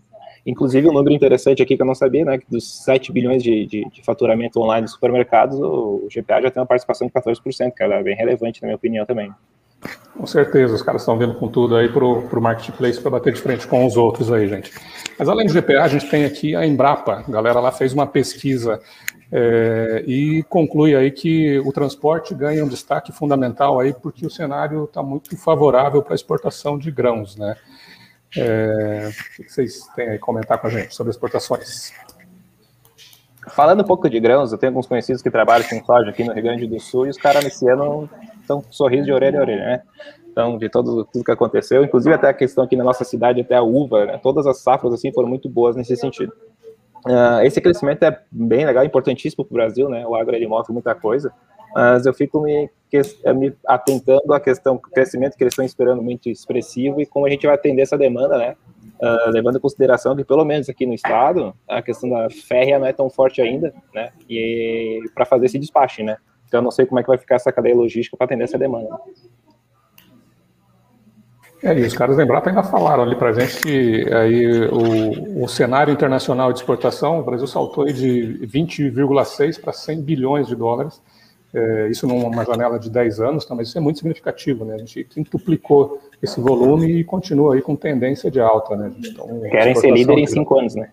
Inclusive, 0.45 0.89
um 0.89 0.93
número 0.93 1.15
interessante 1.15 1.62
aqui 1.63 1.75
que 1.75 1.81
eu 1.81 1.86
não 1.86 1.95
sabia, 1.95 2.25
né? 2.25 2.38
Que 2.38 2.45
dos 2.50 2.83
7 2.83 3.12
bilhões 3.12 3.41
de, 3.41 3.65
de, 3.65 3.89
de 3.89 4.03
faturamento 4.03 4.59
online 4.59 4.83
dos 4.83 4.93
supermercados, 4.93 5.57
o, 5.59 6.05
o 6.05 6.07
GPA 6.13 6.41
já 6.41 6.51
tem 6.51 6.62
uma 6.62 6.67
participação 6.67 7.07
de 7.07 7.13
14%, 7.13 7.71
que 7.71 7.83
é 7.83 8.03
bem 8.03 8.15
relevante, 8.15 8.62
na 8.62 8.67
minha 8.67 8.75
opinião, 8.75 9.05
também. 9.05 9.31
Com 10.17 10.27
certeza, 10.27 10.75
os 10.75 10.82
caras 10.82 11.01
estão 11.01 11.17
vindo 11.17 11.34
com 11.34 11.48
tudo 11.48 11.75
aí 11.75 11.89
para 11.89 12.05
o 12.05 12.41
marketplace 12.41 13.01
para 13.01 13.12
bater 13.12 13.34
de 13.34 13.41
frente 13.41 13.65
com 13.65 13.86
os 13.86 13.98
outros 13.98 14.32
aí, 14.32 14.48
gente. 14.48 14.72
Mas 15.17 15.27
além 15.27 15.48
do 15.48 15.53
GPA, 15.53 15.84
a 15.84 15.88
gente 15.88 16.08
tem 16.08 16.24
aqui 16.24 16.55
a 16.55 16.65
Embrapa. 16.65 17.24
A 17.27 17.32
galera 17.32 17.60
lá 17.60 17.72
fez 17.72 17.93
uma 17.93 18.05
pesquisa 18.05 18.79
é, 19.32 20.03
e 20.05 20.43
conclui 20.43 20.96
aí 20.96 21.10
que 21.10 21.58
o 21.60 21.72
transporte 21.72 22.36
ganha 22.36 22.63
um 22.63 22.67
destaque 22.67 23.12
fundamental 23.12 23.79
aí 23.79 23.91
porque 23.91 24.25
o 24.25 24.29
cenário 24.29 24.84
está 24.84 25.01
muito 25.01 25.36
favorável 25.36 26.03
para 26.03 26.13
a 26.13 26.15
exportação 26.15 26.77
de 26.77 26.91
grãos, 26.91 27.36
né? 27.36 27.55
É, 28.38 29.10
o 29.39 29.43
que 29.43 29.51
vocês 29.51 29.88
têm 29.96 30.10
aí 30.10 30.15
a 30.17 30.20
comentar 30.20 30.60
com 30.60 30.67
a 30.67 30.70
gente 30.70 30.93
sobre 30.93 31.10
exportações? 31.10 31.91
Falando 33.50 33.82
um 33.82 33.86
pouco 33.86 34.08
de 34.08 34.20
grãos, 34.20 34.51
eu 34.51 34.58
tenho 34.58 34.70
alguns 34.70 34.86
conhecidos 34.86 35.22
que 35.22 35.32
trabalham 35.32 35.67
com 35.67 35.84
soja 35.84 36.12
aqui 36.12 36.24
no 36.24 36.34
Rio 36.34 36.43
Grande 36.43 36.67
do 36.67 36.79
Sul 36.79 37.08
e 37.08 37.10
os 37.10 37.17
caras 37.17 37.43
nesse 37.43 37.67
ano 37.67 38.08
estão 38.43 38.62
com 38.62 38.71
sorriso 38.71 39.05
de 39.05 39.12
orelha 39.12 39.39
a 39.39 39.41
orelha, 39.41 39.65
né? 39.65 39.81
Então, 40.31 40.57
de 40.57 40.67
todo, 40.67 41.05
tudo 41.05 41.23
que 41.23 41.31
aconteceu, 41.31 41.83
inclusive 41.83 42.15
até 42.15 42.27
a 42.27 42.33
questão 42.33 42.63
aqui 42.63 42.75
na 42.75 42.83
nossa 42.83 43.03
cidade, 43.03 43.41
até 43.41 43.55
a 43.55 43.62
uva, 43.62 44.05
né? 44.05 44.19
todas 44.21 44.47
as 44.47 44.59
safras 44.59 44.93
assim 44.93 45.13
foram 45.13 45.29
muito 45.29 45.47
boas 45.47 45.75
nesse 45.75 45.95
sentido. 45.95 46.33
Uh, 47.05 47.43
esse 47.43 47.62
crescimento 47.62 48.03
é 48.03 48.19
bem 48.31 48.65
legal, 48.65 48.83
importantíssimo 48.83 49.45
para 49.45 49.53
o 49.53 49.57
Brasil, 49.57 49.89
né? 49.89 50.07
O 50.07 50.15
agro 50.15 50.35
ele 50.35 50.47
move 50.47 50.71
muita 50.71 50.95
coisa, 50.95 51.31
mas 51.75 52.05
eu 52.05 52.13
fico 52.13 52.41
me, 52.41 52.69
me 53.35 53.53
atentando 53.67 54.33
à 54.33 54.39
questão 54.39 54.75
do 54.75 54.81
crescimento 54.81 55.35
que 55.35 55.43
eles 55.43 55.53
estão 55.53 55.65
esperando 55.65 56.01
muito 56.01 56.29
expressivo 56.29 57.00
e 57.00 57.05
como 57.05 57.25
a 57.25 57.29
gente 57.29 57.45
vai 57.45 57.55
atender 57.55 57.81
essa 57.81 57.97
demanda, 57.97 58.38
né? 58.38 58.55
Uh, 59.01 59.29
levando 59.31 59.57
em 59.57 59.62
consideração 59.62 60.15
que, 60.15 60.23
pelo 60.23 60.45
menos 60.45 60.69
aqui 60.69 60.85
no 60.85 60.93
estado, 60.93 61.53
a 61.67 61.81
questão 61.81 62.09
da 62.09 62.29
férrea 62.29 62.79
não 62.79 62.88
é 62.88 62.93
tão 62.93 63.09
forte 63.09 63.41
ainda, 63.41 63.73
né? 63.93 64.12
E 64.27 65.01
para 65.13 65.25
fazer 65.25 65.45
esse 65.45 65.59
despacho, 65.59 66.03
né? 66.03 66.17
Então, 66.53 66.60
eu 66.60 66.65
não 66.65 66.72
sei 66.72 66.86
como 66.86 67.00
é 67.00 67.01
que 67.01 67.07
vai 67.07 67.17
ficar 67.17 67.38
essa 67.38 67.51
cadeia 67.51 67.75
logística 67.75 68.15
para 68.15 68.25
atender 68.25 68.43
essa 68.43 68.60
demanda. 68.60 68.88
É, 71.63 71.75
e 71.79 71.81
os 71.81 71.95
caras 71.95 72.15
da 72.15 72.24
Embrapa 72.24 72.48
ainda 72.48 72.62
falaram 72.62 73.01
ali 73.01 73.15
para 73.15 73.29
a 73.29 73.33
gente 73.33 73.60
que 73.63 74.13
aí 74.13 74.67
o, 74.67 75.43
o, 75.43 75.48
cenário 75.48 75.91
internacional 75.91 76.53
de 76.53 76.60
exportação, 76.60 77.19
o 77.22 77.24
Brasil 77.24 77.48
saltou 77.48 77.86
de 77.86 78.39
20,6 78.43 79.60
para 79.60 79.74
100 79.74 80.01
bilhões 80.03 80.48
de 80.48 80.55
dólares, 80.55 81.01
É, 81.55 81.88
isso 81.88 82.05
numa 82.07 82.45
janela 82.45 82.77
de 82.77 82.89
10 82.89 83.19
anos, 83.19 83.45
tá, 83.45 83.55
mas 83.55 83.67
isso 83.69 83.77
é 83.77 83.81
muito 83.81 83.98
significativo, 83.98 84.65
né? 84.65 84.75
A 84.75 84.77
gente 84.77 85.03
quintuplicou 85.03 86.00
esse 86.22 86.39
volume 86.39 87.00
e 87.00 87.03
continua 87.03 87.55
aí 87.55 87.62
com 87.62 87.75
tendência 87.75 88.29
de 88.29 88.39
alta, 88.39 88.75
né? 88.75 88.91
Então, 88.98 89.41
Querem 89.50 89.75
ser 89.75 89.91
líder 89.91 90.17
em 90.19 90.27
5 90.27 90.60
anos, 90.60 90.75
né? 90.75 90.89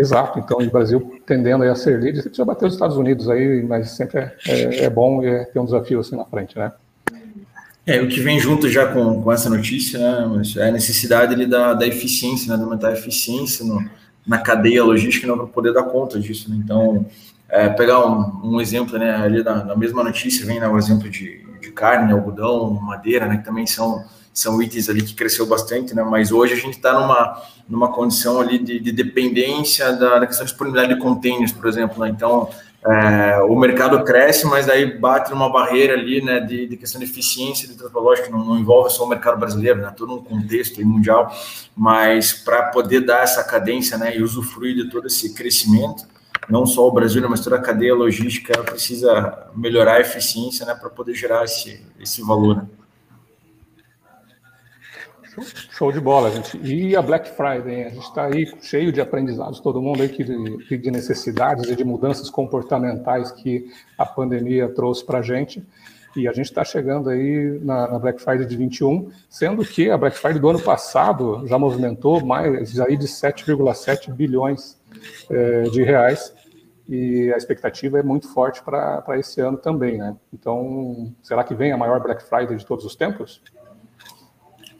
Exato, 0.00 0.38
então 0.38 0.56
o 0.56 0.70
Brasil 0.70 1.20
tendendo 1.26 1.62
a 1.62 1.74
ser 1.74 2.00
líder, 2.00 2.30
já 2.32 2.42
bateu 2.42 2.66
os 2.66 2.72
Estados 2.72 2.96
Unidos 2.96 3.28
aí, 3.28 3.62
mas 3.62 3.90
sempre 3.90 4.18
é, 4.18 4.34
é, 4.48 4.84
é 4.84 4.90
bom 4.90 5.22
e 5.22 5.26
é, 5.26 5.44
ter 5.44 5.58
um 5.58 5.66
desafio 5.66 6.00
assim 6.00 6.16
na 6.16 6.24
frente, 6.24 6.58
né? 6.58 6.72
É, 7.86 8.00
o 8.00 8.08
que 8.08 8.18
vem 8.20 8.40
junto 8.40 8.66
já 8.66 8.86
com, 8.86 9.22
com 9.22 9.30
essa 9.30 9.50
notícia, 9.50 9.98
né, 9.98 10.42
é 10.56 10.68
a 10.68 10.72
necessidade 10.72 11.34
ali 11.34 11.44
da, 11.44 11.74
da 11.74 11.86
eficiência, 11.86 12.50
né, 12.50 12.56
de 12.56 12.62
aumentar 12.62 12.88
a 12.88 12.92
eficiência 12.92 13.62
no, 13.64 13.84
na 14.26 14.38
cadeia 14.38 14.82
logística 14.82 15.26
para 15.36 15.46
poder 15.46 15.74
dar 15.74 15.82
conta 15.82 16.18
disso. 16.18 16.48
Né? 16.48 16.60
Então, 16.64 17.04
é, 17.48 17.68
pegar 17.68 18.06
um, 18.06 18.54
um, 18.54 18.60
exemplo, 18.60 18.98
né, 18.98 19.14
ali 19.16 19.42
na, 19.42 19.64
na, 19.64 19.76
mesma 19.76 20.02
notícia 20.02 20.46
vem 20.46 20.60
né, 20.60 20.68
o 20.68 20.78
exemplo 20.78 21.10
de, 21.10 21.44
de 21.60 21.70
carne, 21.70 22.12
algodão, 22.12 22.70
madeira, 22.74 23.26
né, 23.26 23.38
que 23.38 23.44
também 23.44 23.66
são, 23.66 24.04
são 24.32 24.62
itens 24.62 24.88
ali 24.88 25.02
que 25.02 25.14
cresceu 25.14 25.46
bastante, 25.46 25.94
né, 25.94 26.02
mas 26.02 26.32
hoje 26.32 26.54
a 26.54 26.56
gente 26.56 26.76
está 26.76 26.92
numa, 26.92 27.42
numa 27.68 27.92
condição 27.92 28.40
ali 28.40 28.58
de, 28.58 28.78
de 28.78 28.92
dependência 28.92 29.92
da, 29.92 30.18
da, 30.18 30.26
questão 30.26 30.44
de 30.44 30.50
disponibilidade 30.50 30.94
de 30.94 31.00
containers, 31.00 31.52
por 31.52 31.68
exemplo, 31.68 32.02
né, 32.02 32.10
então 32.10 32.48
é, 32.84 33.38
o 33.42 33.54
mercado 33.56 34.02
cresce, 34.04 34.46
mas 34.46 34.68
aí 34.68 34.98
bate 34.98 35.30
numa 35.30 35.52
barreira 35.52 35.94
ali, 35.94 36.22
né, 36.22 36.40
de, 36.40 36.66
de 36.66 36.76
questão 36.76 36.98
de 36.98 37.06
eficiência 37.06 37.68
de 37.68 37.74
transporte, 37.74 38.30
não, 38.30 38.44
não 38.44 38.58
envolve 38.58 38.90
só 38.90 39.04
o 39.04 39.08
mercado 39.08 39.38
brasileiro, 39.38 39.80
né, 39.80 39.92
todo 39.94 40.14
um 40.14 40.22
contexto 40.22 40.84
mundial, 40.84 41.30
mas 41.76 42.32
para 42.32 42.64
poder 42.70 43.00
dar 43.00 43.22
essa 43.22 43.44
cadência, 43.44 43.98
né, 43.98 44.16
e 44.16 44.22
usufruir 44.22 44.74
de 44.74 44.88
todo 44.88 45.06
esse 45.06 45.34
crescimento, 45.34 46.04
não 46.50 46.66
só 46.66 46.86
o 46.86 46.92
Brasil, 46.92 47.22
né, 47.22 47.28
mas 47.28 47.40
toda 47.40 47.56
a 47.56 47.62
cadeia 47.62 47.94
logística 47.94 48.62
precisa 48.62 49.46
melhorar 49.54 49.94
a 49.94 50.00
eficiência, 50.00 50.66
né, 50.66 50.74
para 50.74 50.90
poder 50.90 51.14
gerar 51.14 51.44
esse, 51.44 51.80
esse 52.00 52.22
valor, 52.22 52.56
né. 52.56 52.66
Show 55.70 55.92
de 55.92 56.00
bola, 56.00 56.30
gente. 56.30 56.58
E 56.58 56.94
a 56.96 57.00
Black 57.00 57.30
Friday, 57.30 57.84
a 57.84 57.88
gente 57.90 58.02
está 58.02 58.26
aí 58.26 58.52
cheio 58.60 58.92
de 58.92 59.00
aprendizados, 59.00 59.60
todo 59.60 59.80
mundo 59.80 60.02
aí 60.02 60.08
que, 60.08 60.24
de 60.24 60.90
necessidades 60.90 61.70
e 61.70 61.76
de 61.76 61.84
mudanças 61.84 62.28
comportamentais 62.28 63.30
que 63.30 63.70
a 63.96 64.04
pandemia 64.04 64.68
trouxe 64.68 65.04
para 65.04 65.20
a 65.20 65.22
gente. 65.22 65.62
E 66.16 66.26
a 66.26 66.32
gente 66.32 66.46
está 66.46 66.64
chegando 66.64 67.08
aí 67.08 67.60
na, 67.62 67.86
na, 67.86 67.98
Black 67.98 68.20
Friday 68.20 68.44
de 68.44 68.56
21, 68.56 69.10
sendo 69.28 69.64
que 69.64 69.90
a 69.90 69.96
Black 69.96 70.18
Friday 70.18 70.40
do 70.40 70.48
ano 70.48 70.60
passado 70.60 71.46
já 71.46 71.56
movimentou 71.56 72.24
mais 72.24 72.80
aí 72.80 72.96
de 72.96 73.06
7,7 73.06 74.12
bilhões 74.12 74.76
é, 75.30 75.62
de 75.62 75.84
reais. 75.84 76.34
E 76.90 77.32
a 77.32 77.36
expectativa 77.36 78.00
é 78.00 78.02
muito 78.02 78.26
forte 78.34 78.60
para 78.64 79.16
esse 79.16 79.40
ano 79.40 79.56
também, 79.56 79.96
né? 79.96 80.16
Então, 80.34 81.14
será 81.22 81.44
que 81.44 81.54
vem 81.54 81.70
a 81.70 81.76
maior 81.76 82.02
Black 82.02 82.20
Friday 82.24 82.56
de 82.56 82.66
todos 82.66 82.84
os 82.84 82.96
tempos? 82.96 83.40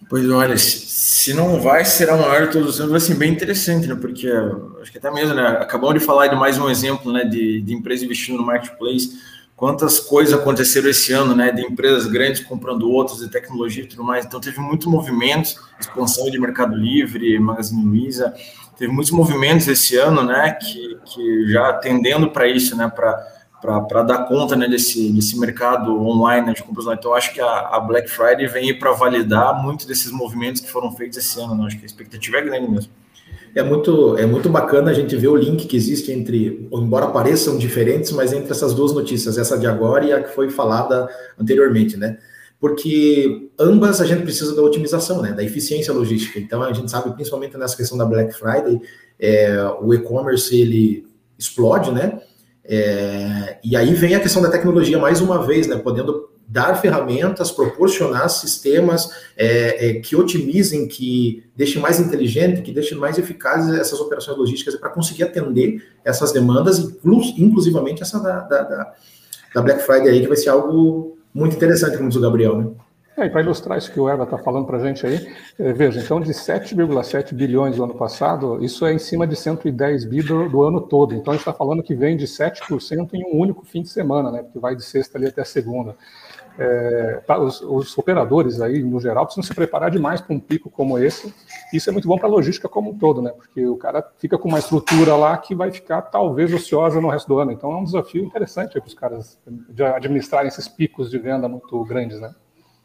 Pois 0.09 0.29
olha, 0.29 0.59
se 0.59 1.33
não 1.33 1.61
vai, 1.61 1.85
será 1.85 2.17
o 2.17 2.21
maior 2.21 2.49
de 2.49 2.53
todos 2.55 2.69
os 2.71 2.81
anos, 2.81 2.91
vai 2.91 3.01
ser 3.01 3.15
bem 3.15 3.31
interessante, 3.31 3.87
né? 3.87 3.95
Porque 3.95 4.29
acho 4.83 4.91
que 4.91 4.99
até 4.99 5.09
mesmo, 5.09 5.35
né? 5.35 5.47
Acabamos 5.61 6.01
de 6.01 6.05
falar 6.05 6.27
de 6.27 6.35
mais 6.35 6.59
um 6.59 6.69
exemplo, 6.69 7.13
né? 7.13 7.25
De, 7.25 7.63
de 7.63 7.73
empresa 7.73 8.05
investindo 8.05 8.39
no 8.39 8.45
marketplace. 8.45 9.17
Quantas 9.55 10.01
coisas 10.01 10.37
aconteceram 10.37 10.91
esse 10.91 11.13
ano, 11.13 11.37
né? 11.37 11.53
De 11.53 11.63
empresas 11.63 12.07
grandes 12.07 12.41
comprando 12.41 12.91
outras, 12.91 13.21
de 13.21 13.29
tecnologia 13.29 13.85
e 13.85 13.87
tudo 13.87 14.03
mais. 14.03 14.25
Então 14.25 14.41
teve 14.41 14.59
muitos 14.59 14.89
movimentos, 14.89 15.55
expansão 15.79 16.29
de 16.29 16.41
Mercado 16.41 16.75
Livre, 16.75 17.39
Magazine 17.39 17.85
Luiza. 17.85 18.35
Teve 18.81 18.91
muitos 18.95 19.13
movimentos 19.13 19.69
esse 19.69 19.95
ano, 19.99 20.23
né? 20.23 20.53
Que, 20.53 20.97
que 21.05 21.53
já 21.53 21.69
atendendo 21.69 22.31
para 22.31 22.49
isso, 22.49 22.75
né? 22.75 22.91
Para 22.91 24.03
dar 24.03 24.27
conta 24.27 24.57
né, 24.57 24.67
desse, 24.67 25.13
desse 25.13 25.39
mercado 25.39 26.03
online 26.03 26.47
né, 26.47 26.55
de 26.55 26.63
compras 26.63 26.87
online. 26.87 26.99
Então, 26.99 27.13
acho 27.13 27.35
que 27.35 27.43
a, 27.43 27.69
a 27.73 27.79
Black 27.79 28.09
Friday 28.09 28.47
vem 28.47 28.79
para 28.79 28.93
validar 28.93 29.63
muito 29.63 29.87
desses 29.87 30.11
movimentos 30.11 30.63
que 30.63 30.71
foram 30.71 30.91
feitos 30.93 31.19
esse 31.19 31.39
ano. 31.39 31.55
Né? 31.57 31.67
Acho 31.67 31.77
que 31.77 31.83
a 31.83 31.87
expectativa 31.87 32.39
é 32.39 32.41
grande 32.41 32.71
mesmo. 32.71 32.91
É 33.55 33.63
muito, 33.63 34.17
é 34.17 34.25
muito 34.25 34.49
bacana 34.49 34.93
a 34.93 34.95
gente 34.95 35.15
ver 35.15 35.29
o 35.29 35.37
link 35.37 35.67
que 35.67 35.77
existe 35.77 36.11
entre, 36.11 36.67
embora 36.73 37.09
pareçam 37.09 37.59
diferentes, 37.59 38.11
mas 38.13 38.33
entre 38.33 38.51
essas 38.51 38.73
duas 38.73 38.95
notícias, 38.95 39.37
essa 39.37 39.59
de 39.59 39.67
agora 39.67 40.07
e 40.07 40.13
a 40.15 40.23
que 40.23 40.35
foi 40.35 40.49
falada 40.49 41.07
anteriormente, 41.39 41.99
né? 41.99 42.17
Porque 42.61 43.49
ambas 43.59 44.01
a 44.01 44.05
gente 44.05 44.23
precisa 44.23 44.55
da 44.55 44.63
otimização, 44.63 45.23
né? 45.23 45.33
Da 45.33 45.43
eficiência 45.43 45.95
logística. 45.95 46.39
Então 46.39 46.63
a 46.63 46.73
gente 46.73 46.91
sabe, 46.91 47.13
principalmente 47.15 47.57
nessa 47.57 47.77
questão 47.77 47.97
da 47.97 48.05
Black 48.05 48.35
Friday, 48.35 48.81
é, 49.19 49.57
o 49.81 49.95
e-commerce 49.95 50.55
ele 50.55 51.07
explode, 51.39 51.91
né? 51.91 52.21
É, 52.63 53.59
e 53.65 53.75
aí 53.75 53.95
vem 53.95 54.15
a 54.15 54.21
questão 54.21 54.43
da 54.43 54.51
tecnologia 54.51 54.99
mais 54.99 55.21
uma 55.21 55.45
vez, 55.45 55.67
né, 55.67 55.77
podendo 55.77 56.29
dar 56.47 56.75
ferramentas, 56.75 57.51
proporcionar 57.51 58.29
sistemas 58.29 59.11
é, 59.37 59.89
é, 59.89 59.95
que 59.95 60.15
otimizem, 60.15 60.87
que 60.87 61.45
deixem 61.57 61.81
mais 61.81 61.99
inteligente, 61.99 62.61
que 62.61 62.73
deixem 62.73 62.99
mais 62.99 63.19
eficazes 63.19 63.79
essas 63.79 64.01
operações 64.01 64.37
logísticas 64.37 64.75
para 64.77 64.91
conseguir 64.91 65.23
atender 65.23 65.83
essas 66.05 66.33
demandas, 66.33 66.79
inclus, 66.79 67.33
inclusivamente 67.39 68.03
essa 68.03 68.21
da, 68.21 68.41
da, 68.41 68.95
da 69.55 69.63
Black 69.63 69.83
Friday 69.83 70.09
aí, 70.09 70.21
que 70.21 70.29
vai 70.29 70.37
ser 70.37 70.49
algo 70.51 71.17
muito 71.35 71.57
interessante, 71.57 71.97
como 71.97 72.09
diz 72.09 72.17
o 72.17 72.21
Gabriel, 72.21 72.59
né? 72.59 72.71
É, 73.17 73.29
para 73.29 73.43
ilustrar 73.43 73.77
isso 73.77 73.93
que 73.93 74.01
o 74.01 74.09
Eva 74.09 74.25
está 74.25 74.39
falando 74.39 74.67
para 74.67 74.79
a 74.79 74.81
gente 74.81 75.05
aí, 75.07 75.31
é, 75.59 75.73
veja, 75.75 76.01
então 76.01 76.21
de 76.21 76.33
7,7 76.33 77.35
bilhões 77.35 77.77
do 77.77 77.85
ano 77.85 77.95
passado, 77.95 78.65
isso 78.65 78.87
é 78.87 78.95
em 78.95 78.99
cima 78.99 79.27
de 79.27 79.37
110 79.37 80.07
bi 80.07 80.23
do, 80.23 80.49
do 80.49 80.63
ano 80.63 80.81
todo. 80.81 81.15
Então 81.15 81.33
a 81.33 81.37
gente 81.37 81.43
está 81.43 81.53
falando 81.53 81.83
que 81.83 81.95
vem 81.95 82.17
de 82.17 82.27
7% 82.27 83.11
em 83.13 83.25
um 83.25 83.39
único 83.39 83.65
fim 83.67 83.83
de 83.83 83.91
semana, 83.91 84.31
né? 84.31 84.43
Porque 84.43 84.59
vai 84.59 84.75
de 84.75 84.83
sexta 84.83 85.19
ali 85.19 85.27
até 85.27 85.45
segunda. 85.45 85.97
É, 86.63 87.23
os, 87.39 87.63
os, 87.63 87.97
operadores 87.97 88.61
aí, 88.61 88.83
no 88.83 89.01
geral, 89.01 89.25
precisam 89.25 89.43
se 89.43 89.55
preparar 89.55 89.91
demais 89.91 90.21
para 90.21 90.37
um 90.37 90.39
pico 90.39 90.69
como 90.69 90.99
esse. 90.99 91.33
Isso 91.73 91.89
é 91.89 91.93
muito 91.93 92.07
bom 92.07 92.19
para 92.19 92.29
a 92.29 92.31
logística 92.31 92.69
como 92.69 92.91
um 92.91 92.99
todo, 92.99 93.23
né? 93.23 93.31
Porque 93.31 93.67
o 93.67 93.79
cara 93.79 94.07
fica 94.19 94.37
com 94.37 94.47
uma 94.47 94.59
estrutura 94.59 95.17
lá 95.17 95.39
que 95.39 95.55
vai 95.55 95.71
ficar 95.71 96.03
talvez 96.03 96.53
ociosa 96.53 97.01
no 97.01 97.09
resto 97.09 97.29
do 97.29 97.39
ano. 97.39 97.51
Então 97.51 97.73
é 97.73 97.77
um 97.77 97.85
desafio 97.85 98.23
interessante 98.23 98.79
para 98.79 98.87
os 98.87 98.93
caras 98.93 99.39
de 99.71 99.83
administrarem 99.83 100.49
esses 100.49 100.69
picos 100.69 101.11
de 101.11 101.19
venda 101.19 101.49
muito 101.49 101.83
grandes, 101.87 102.21
né? 102.21 102.35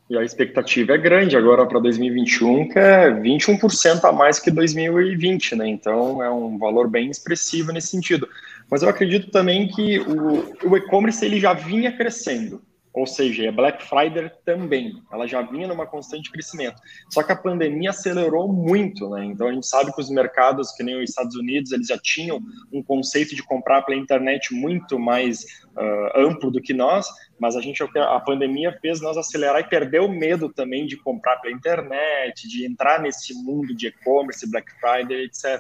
E 0.10 0.18
a 0.18 0.24
expectativa 0.24 0.94
é 0.94 0.98
grande 0.98 1.36
agora 1.36 1.66
para 1.66 1.80
2021, 1.80 2.70
que 2.70 2.80
é 2.80 3.12
21% 3.12 4.06
a 4.06 4.12
mais 4.14 4.40
que 4.40 4.52
2020, 4.52 5.54
né? 5.58 5.68
Então 5.68 6.24
é 6.24 6.32
um 6.32 6.58
valor 6.58 6.88
bem 6.88 7.10
expressivo 7.10 7.74
nesse 7.74 7.88
sentido. 7.88 8.26
Mas 8.72 8.84
eu 8.84 8.88
acredito 8.88 9.32
também 9.32 9.68
que 9.68 10.00
o, 10.00 10.70
o 10.70 10.78
e-commerce 10.78 11.26
ele 11.26 11.42
já 11.42 11.52
vinha 11.52 11.92
crescendo. 11.92 12.62
Ou 12.96 13.06
seja, 13.06 13.50
a 13.50 13.52
Black 13.52 13.84
Friday 13.84 14.32
também, 14.46 15.04
ela 15.12 15.28
já 15.28 15.42
vinha 15.42 15.68
numa 15.68 15.86
constante 15.86 16.32
crescimento. 16.32 16.82
Só 17.10 17.22
que 17.24 17.32
a 17.34 17.36
pandemia 17.36 17.90
acelerou 17.90 18.48
muito, 18.48 19.10
né? 19.10 19.26
Então 19.26 19.50
a 19.50 19.52
gente 19.52 19.68
sabe 19.68 19.94
que 19.94 20.00
os 20.00 20.10
mercados, 20.10 20.72
que 20.72 20.82
nem 20.82 20.96
os 20.96 21.10
Estados 21.10 21.36
Unidos, 21.36 21.74
eles 21.74 21.88
já 21.88 21.98
tinham 21.98 22.40
um 22.72 22.82
conceito 22.82 23.36
de 23.36 23.44
comprar 23.44 23.82
pela 23.82 23.98
internet 23.98 24.54
muito 24.54 24.98
mais 24.98 25.44
uh, 25.76 26.20
amplo 26.22 26.50
do 26.50 26.62
que 26.62 26.74
nós, 26.74 27.06
mas 27.38 27.58
a 27.58 27.62
gente 27.62 27.84
a 27.84 28.20
pandemia 28.22 28.72
fez 28.82 29.02
nós 29.02 29.18
acelerar 29.18 29.60
e 29.60 29.68
perder 29.68 30.00
o 30.00 30.08
medo 30.08 30.48
também 30.48 30.86
de 30.86 30.96
comprar 30.96 31.36
pela 31.42 31.54
internet, 31.54 32.48
de 32.48 32.66
entrar 32.66 33.02
nesse 33.02 33.34
mundo 33.34 33.76
de 33.76 33.88
e-commerce, 33.88 34.50
Black 34.50 34.72
Friday, 34.80 35.26
etc. 35.26 35.60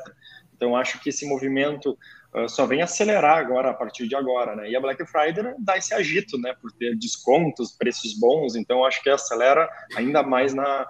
Então 0.55 0.73
acho 0.73 1.01
que 1.01 1.09
esse 1.09 1.27
movimento 1.27 1.97
ah, 2.35 2.47
só 2.49 2.65
vem 2.65 2.81
acelerar 2.81 3.37
agora, 3.37 3.69
a 3.69 3.73
partir 3.73 4.07
de 4.07 4.15
agora, 4.15 4.55
né? 4.55 4.69
E 4.69 4.75
a 4.75 4.81
Black 4.81 5.05
Friday 5.05 5.55
dá 5.59 5.77
esse 5.77 5.93
agito, 5.93 6.37
né? 6.37 6.53
Por 6.61 6.71
ter 6.73 6.95
descontos, 6.97 7.71
preços 7.71 8.19
bons, 8.19 8.55
então 8.55 8.83
acho 8.83 9.01
que 9.01 9.09
acelera 9.09 9.69
ainda 9.95 10.21
mais 10.21 10.53
na 10.53 10.85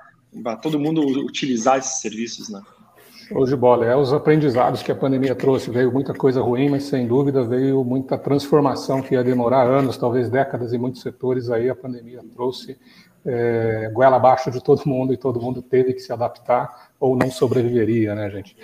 todo 0.61 0.77
mundo 0.77 1.01
utilizar 1.25 1.77
esses 1.77 2.01
serviços, 2.01 2.49
né? 2.49 2.61
Show 3.27 3.45
de 3.45 3.55
bola. 3.55 3.85
É 3.85 3.95
os 3.95 4.11
aprendizados 4.11 4.83
que 4.83 4.91
a 4.91 4.95
pandemia 4.95 5.33
trouxe. 5.33 5.71
Veio 5.71 5.91
muita 5.91 6.13
coisa 6.13 6.41
ruim, 6.41 6.69
mas 6.69 6.83
sem 6.83 7.07
dúvida 7.07 7.43
veio 7.43 7.83
muita 7.83 8.17
transformação 8.17 9.01
que 9.01 9.15
ia 9.15 9.23
demorar 9.23 9.63
anos, 9.63 9.97
talvez 9.97 10.29
décadas 10.29 10.73
em 10.73 10.77
muitos 10.77 11.01
setores. 11.01 11.49
Aí 11.49 11.69
a 11.69 11.75
pandemia 11.75 12.21
trouxe 12.33 12.77
é, 13.25 13.89
goela 13.91 14.17
abaixo 14.17 14.51
de 14.51 14.63
todo 14.63 14.83
mundo 14.85 15.13
e 15.13 15.17
todo 15.17 15.41
mundo 15.41 15.61
teve 15.61 15.93
que 15.93 15.99
se 15.99 16.13
adaptar 16.13 16.91
ou 16.99 17.15
não 17.15 17.29
sobreviveria, 17.31 18.13
né, 18.13 18.29
gente? 18.29 18.55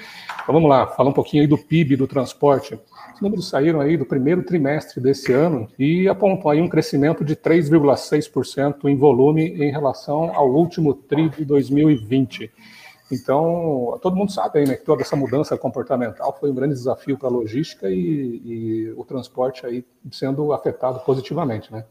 Então 0.44 0.54
vamos 0.54 0.70
lá, 0.70 0.88
falar 0.88 1.10
um 1.10 1.14
pouquinho 1.14 1.44
aí 1.44 1.48
do 1.48 1.58
PIB 1.58 1.96
do 1.96 2.08
transporte. 2.08 2.80
Os 3.16 3.22
números 3.22 3.50
saíram 3.50 3.82
aí 3.82 3.98
do 3.98 4.06
primeiro 4.06 4.44
trimestre 4.44 5.02
desse 5.02 5.34
ano 5.34 5.68
e 5.78 6.08
apontam 6.08 6.52
aí 6.52 6.62
um 6.62 6.70
crescimento 6.70 7.26
de 7.26 7.36
3,6% 7.36 8.86
em 8.86 8.96
volume 8.96 9.44
em 9.44 9.72
relação 9.72 10.32
ao 10.36 10.50
último 10.52 10.94
TRI 10.94 11.30
de 11.30 11.46
2020. 11.46 12.52
Então, 13.12 14.00
todo 14.02 14.16
mundo 14.16 14.32
sabe 14.32 14.60
aí, 14.60 14.66
né, 14.66 14.76
que 14.76 14.86
toda 14.86 15.02
essa 15.02 15.18
mudança 15.18 15.58
comportamental 15.58 16.36
foi 16.40 16.50
um 16.50 16.56
grande 16.56 16.76
desafio 16.76 17.18
para 17.18 17.28
a 17.28 17.32
logística 17.32 17.90
e, 17.90 18.42
e 18.46 18.94
o 18.96 19.04
transporte 19.04 19.66
aí 19.66 19.84
sendo 20.12 20.54
afetado 20.54 21.02
positivamente, 21.02 21.74
né? 21.74 21.84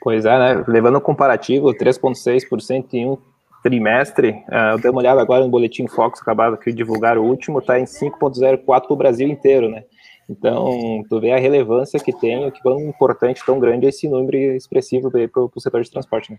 Pois 0.00 0.24
é, 0.24 0.38
né? 0.38 0.64
Levando 0.66 0.96
o 0.96 1.00
comparativo, 1.00 1.74
3,6% 1.74 2.94
em 2.94 3.06
um 3.06 3.18
trimestre, 3.62 4.30
uh, 4.48 4.72
eu 4.72 4.78
dei 4.78 4.90
uma 4.90 5.00
olhada 5.00 5.20
agora 5.20 5.44
no 5.44 5.50
Boletim 5.50 5.86
Fox, 5.86 6.20
acabado 6.20 6.58
de 6.58 6.72
divulgar 6.72 7.18
o 7.18 7.24
último, 7.24 7.58
está 7.58 7.78
em 7.78 7.84
5,04% 7.84 8.64
para 8.64 8.92
o 8.92 8.96
Brasil 8.96 9.28
inteiro, 9.28 9.68
né? 9.68 9.84
Então, 10.28 11.04
tu 11.10 11.20
vê 11.20 11.32
a 11.32 11.38
relevância 11.38 11.98
que 11.98 12.12
tem, 12.12 12.46
o 12.46 12.52
que 12.52 12.62
quão 12.62 12.80
importante, 12.80 13.44
tão 13.44 13.58
grande 13.58 13.86
é 13.86 13.88
esse 13.88 14.08
número 14.08 14.36
expressivo 14.36 15.10
para 15.10 15.42
o 15.42 15.60
setor 15.60 15.82
de 15.82 15.90
transporte. 15.90 16.30
Né? 16.30 16.38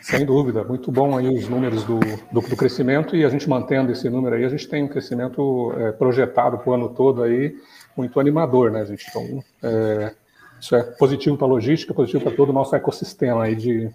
Sem 0.00 0.24
dúvida, 0.24 0.64
muito 0.64 0.90
bom 0.90 1.18
aí 1.18 1.28
os 1.28 1.46
números 1.46 1.84
do, 1.84 2.00
do, 2.32 2.40
do, 2.40 2.56
crescimento 2.56 3.14
e 3.14 3.26
a 3.26 3.28
gente 3.28 3.46
mantendo 3.46 3.92
esse 3.92 4.08
número 4.08 4.34
aí, 4.34 4.46
a 4.46 4.48
gente 4.48 4.66
tem 4.66 4.84
um 4.84 4.88
crescimento 4.88 5.74
é, 5.76 5.92
projetado 5.92 6.56
para 6.56 6.70
o 6.70 6.72
ano 6.72 6.88
todo 6.88 7.22
aí, 7.22 7.54
muito 7.98 8.18
animador, 8.18 8.70
né, 8.70 8.86
gente? 8.86 9.06
Então, 9.08 9.44
é, 9.62 10.14
isso 10.60 10.74
é 10.74 10.82
positivo 10.82 11.36
para 11.36 11.46
a 11.46 11.50
logística, 11.50 11.92
positivo 11.92 12.24
para 12.24 12.36
todo 12.36 12.50
o 12.50 12.52
nosso 12.52 12.74
ecossistema 12.74 13.44
aí 13.44 13.54
de, 13.54 13.90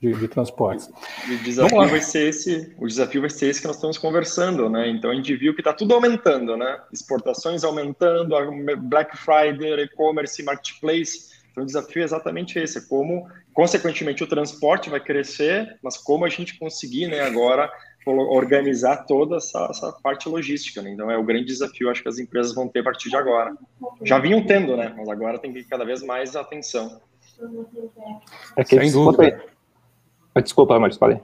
de, 0.00 0.12
de 0.14 0.28
transportes. 0.28 0.88
O 1.26 1.42
desafio 1.42 1.88
vai 1.88 2.00
ser 2.00 2.28
esse, 2.28 2.74
o 2.78 2.86
desafio 2.86 3.20
vai 3.20 3.30
ser 3.30 3.48
esse 3.48 3.60
que 3.60 3.66
nós 3.66 3.76
estamos 3.76 3.98
conversando, 3.98 4.68
né? 4.68 4.88
Então 4.88 5.10
a 5.10 5.14
gente 5.14 5.34
viu 5.34 5.54
que 5.54 5.60
está 5.60 5.72
tudo 5.72 5.94
aumentando, 5.94 6.56
né? 6.56 6.80
Exportações 6.92 7.64
aumentando, 7.64 8.34
Black 8.78 9.16
Friday, 9.16 9.84
e-commerce, 9.84 10.42
marketplace. 10.42 11.36
Então 11.50 11.62
o 11.62 11.66
desafio 11.66 12.02
é 12.02 12.04
exatamente 12.04 12.58
esse, 12.58 12.78
é 12.78 12.82
como, 12.82 13.26
consequentemente, 13.54 14.22
o 14.22 14.26
transporte 14.26 14.90
vai 14.90 15.00
crescer, 15.00 15.78
mas 15.82 15.96
como 15.96 16.24
a 16.24 16.28
gente 16.28 16.58
conseguir, 16.58 17.08
né, 17.08 17.20
agora 17.20 17.72
organizar 18.06 19.04
toda 19.04 19.36
essa, 19.36 19.66
essa 19.70 19.92
parte 20.02 20.28
logística. 20.28 20.80
Né? 20.80 20.92
Então 20.92 21.10
é 21.10 21.18
o 21.18 21.24
grande 21.24 21.46
desafio, 21.46 21.90
acho 21.90 22.02
que 22.02 22.08
as 22.08 22.18
empresas 22.18 22.54
vão 22.54 22.68
ter 22.68 22.80
a 22.80 22.84
partir 22.84 23.08
de 23.08 23.16
agora. 23.16 23.56
Já 24.02 24.18
vinham 24.18 24.44
tendo, 24.44 24.76
né? 24.76 24.94
Mas 24.96 25.08
agora 25.08 25.38
tem 25.38 25.52
que 25.52 25.62
ter 25.62 25.68
cada 25.68 25.84
vez 25.84 26.02
mais 26.02 26.36
atenção. 26.36 27.00
É 28.56 28.64
que 28.64 28.78
Sem 28.78 28.92
dúvida. 28.92 29.44
Desculpa, 30.42 30.78
Marcos, 30.78 30.98
falei. 30.98 31.20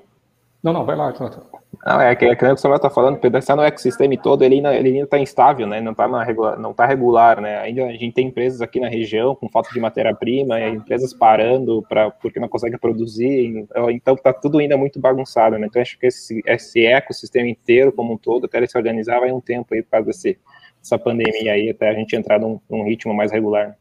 Não, 0.63 0.73
não, 0.73 0.85
vai 0.85 0.97
lá, 0.97 1.11
Jonathan. 1.13 1.43
Não, 1.85 2.01
é 2.01 2.15
que, 2.15 2.27
é 2.27 2.37
que 2.37 2.45
o 2.45 2.57
Samuel 2.57 2.77
está 2.77 2.89
falando, 2.89 3.19
pensar 3.19 3.57
no 3.57 3.63
ecossistema 3.63 4.17
todo, 4.17 4.45
ele 4.45 4.55
ainda, 4.57 4.73
ele 4.73 4.91
ainda 4.91 5.03
está 5.03 5.19
instável, 5.19 5.67
né? 5.67 5.81
Não 5.81 5.91
está 5.91 6.23
regular, 6.23 6.75
tá 6.75 6.87
regular, 6.87 7.41
né? 7.41 7.59
Ainda 7.59 7.87
a 7.87 7.93
gente 7.93 8.13
tem 8.13 8.29
empresas 8.29 8.61
aqui 8.61 8.79
na 8.79 8.89
região 8.89 9.35
com 9.35 9.49
falta 9.49 9.69
de 9.73 9.81
matéria-prima, 9.81 10.61
empresas 10.61 11.13
parando 11.13 11.85
para 11.89 12.09
porque 12.09 12.39
não 12.39 12.49
conseguem 12.49 12.79
produzir, 12.79 13.67
então 13.91 14.15
está 14.15 14.33
tudo 14.33 14.59
ainda 14.59 14.77
muito 14.77 15.01
bagunçado, 15.01 15.59
né? 15.59 15.67
Então 15.67 15.83
acho 15.83 15.99
que 15.99 16.07
esse, 16.07 16.41
esse 16.47 16.87
ecossistema 16.87 17.49
inteiro 17.49 17.91
como 17.91 18.15
um 18.15 18.19
todo, 18.19 18.47
até 18.47 18.59
ele 18.59 18.69
se 18.69 18.79
organizar, 18.79 19.19
vai 19.19 19.33
um 19.33 19.41
tempo 19.41 19.75
aí 19.75 19.83
por 19.83 19.91
causa 19.91 20.07
desse, 20.07 20.39
dessa 20.81 20.97
pandemia 20.97 21.53
aí, 21.53 21.71
até 21.71 21.91
a 21.91 21.95
gente 21.95 22.15
entrar 22.15 22.39
num, 22.39 22.61
num 22.71 22.85
ritmo 22.85 23.13
mais 23.13 23.33
regular. 23.33 23.77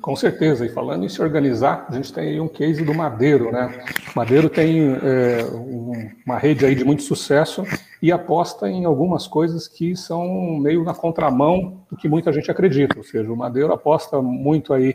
Com 0.00 0.14
certeza, 0.14 0.64
e 0.64 0.68
falando 0.68 1.04
em 1.04 1.08
se 1.08 1.20
organizar, 1.20 1.86
a 1.88 1.92
gente 1.92 2.12
tem 2.12 2.28
aí 2.28 2.40
um 2.40 2.48
case 2.48 2.84
do 2.84 2.94
Madeiro, 2.94 3.50
né? 3.50 3.84
Madeiro 4.14 4.48
tem 4.48 4.96
é, 5.02 5.44
um, 5.52 6.10
uma 6.24 6.38
rede 6.38 6.64
aí 6.64 6.74
de 6.74 6.84
muito 6.84 7.02
sucesso 7.02 7.64
e 8.00 8.12
aposta 8.12 8.68
em 8.68 8.84
algumas 8.84 9.26
coisas 9.26 9.66
que 9.66 9.96
são 9.96 10.56
meio 10.58 10.84
na 10.84 10.94
contramão 10.94 11.80
do 11.90 11.96
que 11.96 12.08
muita 12.08 12.32
gente 12.32 12.50
acredita, 12.50 12.96
ou 12.96 13.04
seja, 13.04 13.32
o 13.32 13.36
Madeiro 13.36 13.72
aposta 13.72 14.22
muito 14.22 14.72
aí 14.72 14.94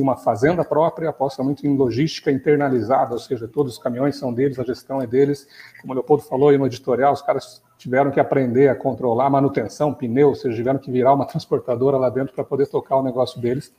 uma 0.00 0.16
fazenda 0.16 0.64
própria, 0.64 1.08
aposta 1.10 1.42
muito 1.42 1.66
em 1.66 1.76
logística 1.76 2.30
internalizada, 2.30 3.12
ou 3.12 3.18
seja, 3.18 3.48
todos 3.48 3.74
os 3.74 3.78
caminhões 3.78 4.16
são 4.16 4.32
deles, 4.32 4.58
a 4.58 4.64
gestão 4.64 5.02
é 5.02 5.06
deles, 5.06 5.46
como 5.80 5.92
o 5.92 5.96
Leopoldo 5.96 6.22
falou 6.22 6.48
aí 6.48 6.58
no 6.58 6.66
editorial, 6.66 7.12
os 7.12 7.22
caras 7.22 7.62
tiveram 7.76 8.10
que 8.10 8.20
aprender 8.20 8.68
a 8.68 8.74
controlar 8.74 9.28
manutenção, 9.28 9.92
pneu, 9.92 10.28
ou 10.28 10.34
seja, 10.34 10.56
tiveram 10.56 10.78
que 10.78 10.90
virar 10.90 11.12
uma 11.12 11.26
transportadora 11.26 11.96
lá 11.96 12.08
dentro 12.08 12.34
para 12.34 12.44
poder 12.44 12.66
tocar 12.68 12.96
o 12.96 13.02
negócio 13.02 13.40
deles, 13.40 13.74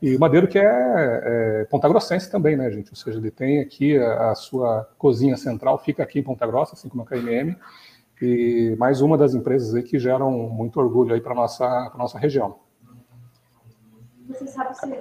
e 0.00 0.14
o 0.14 0.20
Madeiro 0.20 0.46
que 0.46 0.58
é, 0.58 0.64
é 0.64 1.66
Ponta 1.70 1.88
Grossense 1.88 2.30
também, 2.30 2.56
né, 2.56 2.70
gente? 2.70 2.90
Ou 2.90 2.96
seja, 2.96 3.18
ele 3.18 3.30
tem 3.30 3.60
aqui 3.60 3.96
a, 3.96 4.30
a, 4.30 4.34
sua 4.34 4.86
cozinha 4.98 5.36
central, 5.36 5.78
fica 5.78 6.02
aqui 6.02 6.18
em 6.18 6.22
Ponta 6.22 6.46
Grossa, 6.46 6.74
assim 6.74 6.88
como 6.88 7.02
a 7.02 7.06
KMM, 7.06 7.56
e 8.20 8.76
mais 8.78 9.00
uma 9.00 9.16
das 9.16 9.34
empresas 9.34 9.74
aí 9.74 9.82
que 9.82 9.98
geram 9.98 10.30
muito 10.30 10.78
orgulho 10.78 11.14
aí 11.14 11.20
para 11.20 11.34
nossa 11.34 11.92
nossa 11.96 12.18
região. 12.18 12.65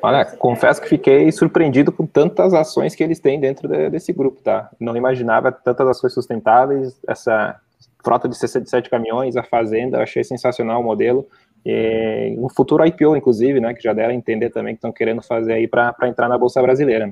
Olha, 0.01 0.25
confesso 0.25 0.81
que 0.81 0.89
fiquei 0.89 1.31
surpreendido 1.31 1.91
com 1.91 2.05
tantas 2.05 2.53
ações 2.53 2.95
que 2.95 3.03
eles 3.03 3.19
têm 3.19 3.39
dentro 3.39 3.67
de, 3.67 3.89
desse 3.89 4.13
grupo, 4.13 4.41
tá? 4.41 4.69
Não 4.79 4.95
imaginava 4.95 5.51
tantas 5.51 5.87
ações 5.87 6.13
sustentáveis, 6.13 6.99
essa 7.07 7.59
frota 8.03 8.29
de 8.29 8.37
67 8.37 8.89
caminhões, 8.89 9.35
a 9.35 9.43
fazenda, 9.43 10.01
achei 10.01 10.23
sensacional 10.23 10.81
o 10.81 10.83
modelo. 10.83 11.27
E 11.65 12.35
um 12.37 12.47
futuro 12.47 12.85
IPO, 12.85 13.15
inclusive, 13.15 13.59
né, 13.59 13.73
que 13.73 13.81
já 13.81 13.91
deram 13.91 14.11
a 14.11 14.15
entender 14.15 14.51
também 14.51 14.75
que 14.75 14.77
estão 14.77 14.91
querendo 14.91 15.21
fazer 15.23 15.53
aí 15.53 15.67
para 15.67 15.95
entrar 16.03 16.29
na 16.29 16.37
Bolsa 16.37 16.61
Brasileira. 16.61 17.11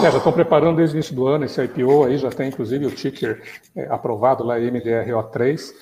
É, 0.00 0.10
já 0.10 0.18
estão 0.18 0.32
preparando 0.32 0.76
desde 0.76 0.94
o 0.94 0.96
início 0.96 1.14
do 1.14 1.26
ano 1.26 1.44
esse 1.44 1.62
IPO, 1.62 2.04
aí 2.04 2.18
já 2.18 2.28
tem 2.28 2.48
inclusive 2.48 2.84
o 2.86 2.90
ticker 2.90 3.40
é, 3.76 3.86
aprovado 3.86 4.44
lá, 4.44 4.58
MDRO3. 4.58 5.72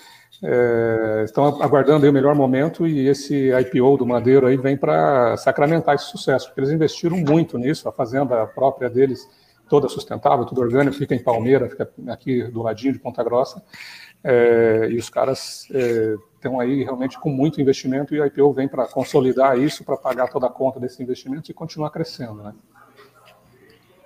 É, 0.43 1.23
estão 1.25 1.45
aguardando 1.63 2.09
o 2.09 2.13
melhor 2.13 2.35
momento 2.35 2.87
e 2.87 3.07
esse 3.07 3.51
IPO 3.51 3.99
do 3.99 4.07
Madeiro 4.07 4.47
aí 4.47 4.57
vem 4.57 4.77
para 4.77 5.37
sacramentar 5.37 5.95
esse 5.95 6.07
sucesso, 6.07 6.47
porque 6.47 6.61
eles 6.61 6.71
investiram 6.71 7.19
muito 7.19 7.59
nisso, 7.59 7.89
a 7.89 7.93
fazenda 7.93 8.47
própria 8.47 8.89
deles, 8.89 9.29
toda 9.69 9.89
sustentável, 9.89 10.47
tudo 10.47 10.63
orgânico, 10.63 10.97
fica 10.97 11.15
em 11.15 11.23
Palmeira, 11.23 11.69
fica 11.69 11.91
aqui 12.09 12.43
do 12.45 12.63
ladinho 12.63 12.95
de 12.95 12.99
Ponta 12.99 13.23
Grossa, 13.23 13.63
é, 14.25 14.89
e 14.91 14.97
os 14.97 15.11
caras 15.11 15.67
é, 15.73 16.15
estão 16.35 16.59
aí 16.59 16.85
realmente 16.85 17.19
com 17.21 17.29
muito 17.29 17.61
investimento 17.61 18.15
e 18.15 18.21
o 18.21 18.25
IPO 18.25 18.53
vem 18.53 18.67
para 18.67 18.87
consolidar 18.87 19.59
isso, 19.59 19.85
para 19.85 19.97
pagar 19.97 20.29
toda 20.29 20.47
a 20.47 20.51
conta 20.51 20.81
desse 20.81 21.03
investimento 21.03 21.51
e 21.51 21.55
continuar 21.55 21.91
crescendo, 21.91 22.43
né? 22.43 22.55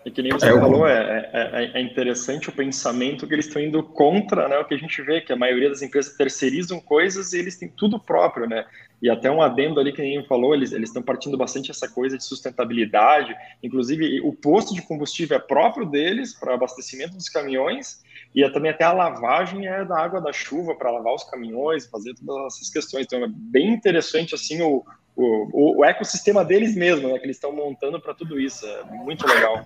E 0.04 0.10
que 0.10 0.20
nem 0.20 0.32
você 0.32 0.48
é, 0.48 0.52
falou, 0.52 0.86
é, 0.86 1.30
é, 1.32 1.70
é, 1.74 1.80
interessante 1.80 2.50
o 2.50 2.52
pensamento 2.52 3.26
que 3.26 3.32
eles 3.32 3.46
estão 3.46 3.62
indo 3.62 3.82
contra 3.82 4.48
né, 4.48 4.58
o 4.58 4.64
que 4.64 4.74
a 4.74 4.78
gente 4.78 5.00
vê, 5.00 5.22
que 5.22 5.32
a 5.32 5.36
maioria 5.36 5.70
das 5.70 5.80
empresas 5.80 6.14
terceirizam 6.14 6.78
coisas 6.78 7.32
e 7.32 7.38
eles 7.38 7.56
têm 7.56 7.68
tudo 7.68 7.98
próprio, 7.98 8.46
né? 8.46 8.66
E 9.00 9.08
até 9.08 9.30
um 9.30 9.40
adendo 9.40 9.80
ali 9.80 9.92
que 9.92 10.02
nem 10.02 10.24
falou, 10.24 10.54
eles 10.54 10.72
estão 10.72 11.02
partindo 11.02 11.36
bastante 11.36 11.70
essa 11.70 11.88
coisa 11.88 12.16
de 12.16 12.24
sustentabilidade, 12.24 13.34
inclusive 13.62 14.20
o 14.20 14.32
posto 14.32 14.74
de 14.74 14.82
combustível 14.82 15.36
é 15.36 15.40
próprio 15.40 15.86
deles 15.86 16.34
para 16.34 16.54
abastecimento 16.54 17.14
dos 17.14 17.28
caminhões, 17.28 18.02
e 18.34 18.46
também 18.50 18.70
até 18.70 18.84
a 18.84 18.92
lavagem 18.92 19.66
é 19.66 19.84
da 19.84 19.98
água 19.98 20.20
da 20.20 20.32
chuva 20.32 20.74
para 20.74 20.90
lavar 20.90 21.14
os 21.14 21.24
caminhões, 21.24 21.86
fazer 21.86 22.14
todas 22.14 22.54
essas 22.54 22.70
questões. 22.70 23.06
Então 23.06 23.24
é 23.24 23.28
bem 23.28 23.72
interessante 23.72 24.34
assim 24.34 24.62
o, 24.62 24.84
o, 25.16 25.79
o 25.81 25.85
ecossistema 25.85 26.44
deles 26.44 26.74
mesmo, 26.74 27.09
né, 27.09 27.18
que 27.18 27.27
eles 27.27 27.37
estão 27.37 27.53
montando 27.53 28.00
para 28.00 28.14
tudo 28.14 28.38
isso. 28.40 28.66
É 28.66 28.85
muito 28.85 29.27
legal. 29.27 29.64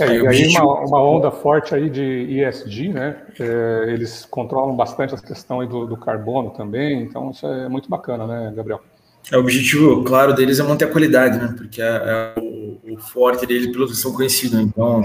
É, 0.00 0.16
e 0.16 0.26
aí 0.26 0.48
uma, 0.48 0.80
uma, 0.80 1.02
onda 1.02 1.30
forte 1.30 1.74
aí 1.74 1.88
de 1.88 2.40
ESG, 2.40 2.88
né? 2.88 3.16
É, 3.38 3.84
eles 3.92 4.26
controlam 4.26 4.74
bastante 4.74 5.14
a 5.14 5.18
questão 5.18 5.60
aí 5.60 5.68
do, 5.68 5.86
do, 5.86 5.96
carbono 5.96 6.50
também, 6.50 7.02
então 7.02 7.30
isso 7.30 7.46
é 7.46 7.68
muito 7.68 7.88
bacana, 7.88 8.26
né, 8.26 8.52
Gabriel? 8.54 8.82
É, 9.30 9.36
o 9.36 9.40
objetivo, 9.40 10.02
claro, 10.02 10.34
deles 10.34 10.58
é 10.58 10.62
manter 10.64 10.86
a 10.86 10.90
qualidade, 10.90 11.38
né? 11.38 11.54
Porque 11.56 11.80
é, 11.80 11.86
é 11.86 12.40
o, 12.40 12.94
o, 12.94 12.98
forte 12.98 13.46
deles, 13.46 13.70
pelo 13.70 13.86
que 13.86 13.94
são 13.94 14.12
conhecidos. 14.12 14.58
Né? 14.58 14.62
Então, 14.62 15.02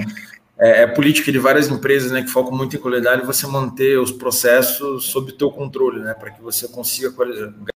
é, 0.58 0.82
é, 0.82 0.88
política 0.88 1.32
de 1.32 1.38
várias 1.38 1.70
empresas, 1.70 2.12
né, 2.12 2.24
que 2.24 2.30
focam 2.30 2.58
muito 2.58 2.76
em 2.76 2.80
qualidade, 2.80 3.26
você 3.26 3.46
manter 3.46 4.00
os 4.00 4.12
processos 4.12 5.06
sob 5.06 5.32
teu 5.34 5.52
controle, 5.52 6.00
né? 6.00 6.16
Para 6.16 6.32
que 6.32 6.42
você 6.42 6.68
consiga 6.68 7.14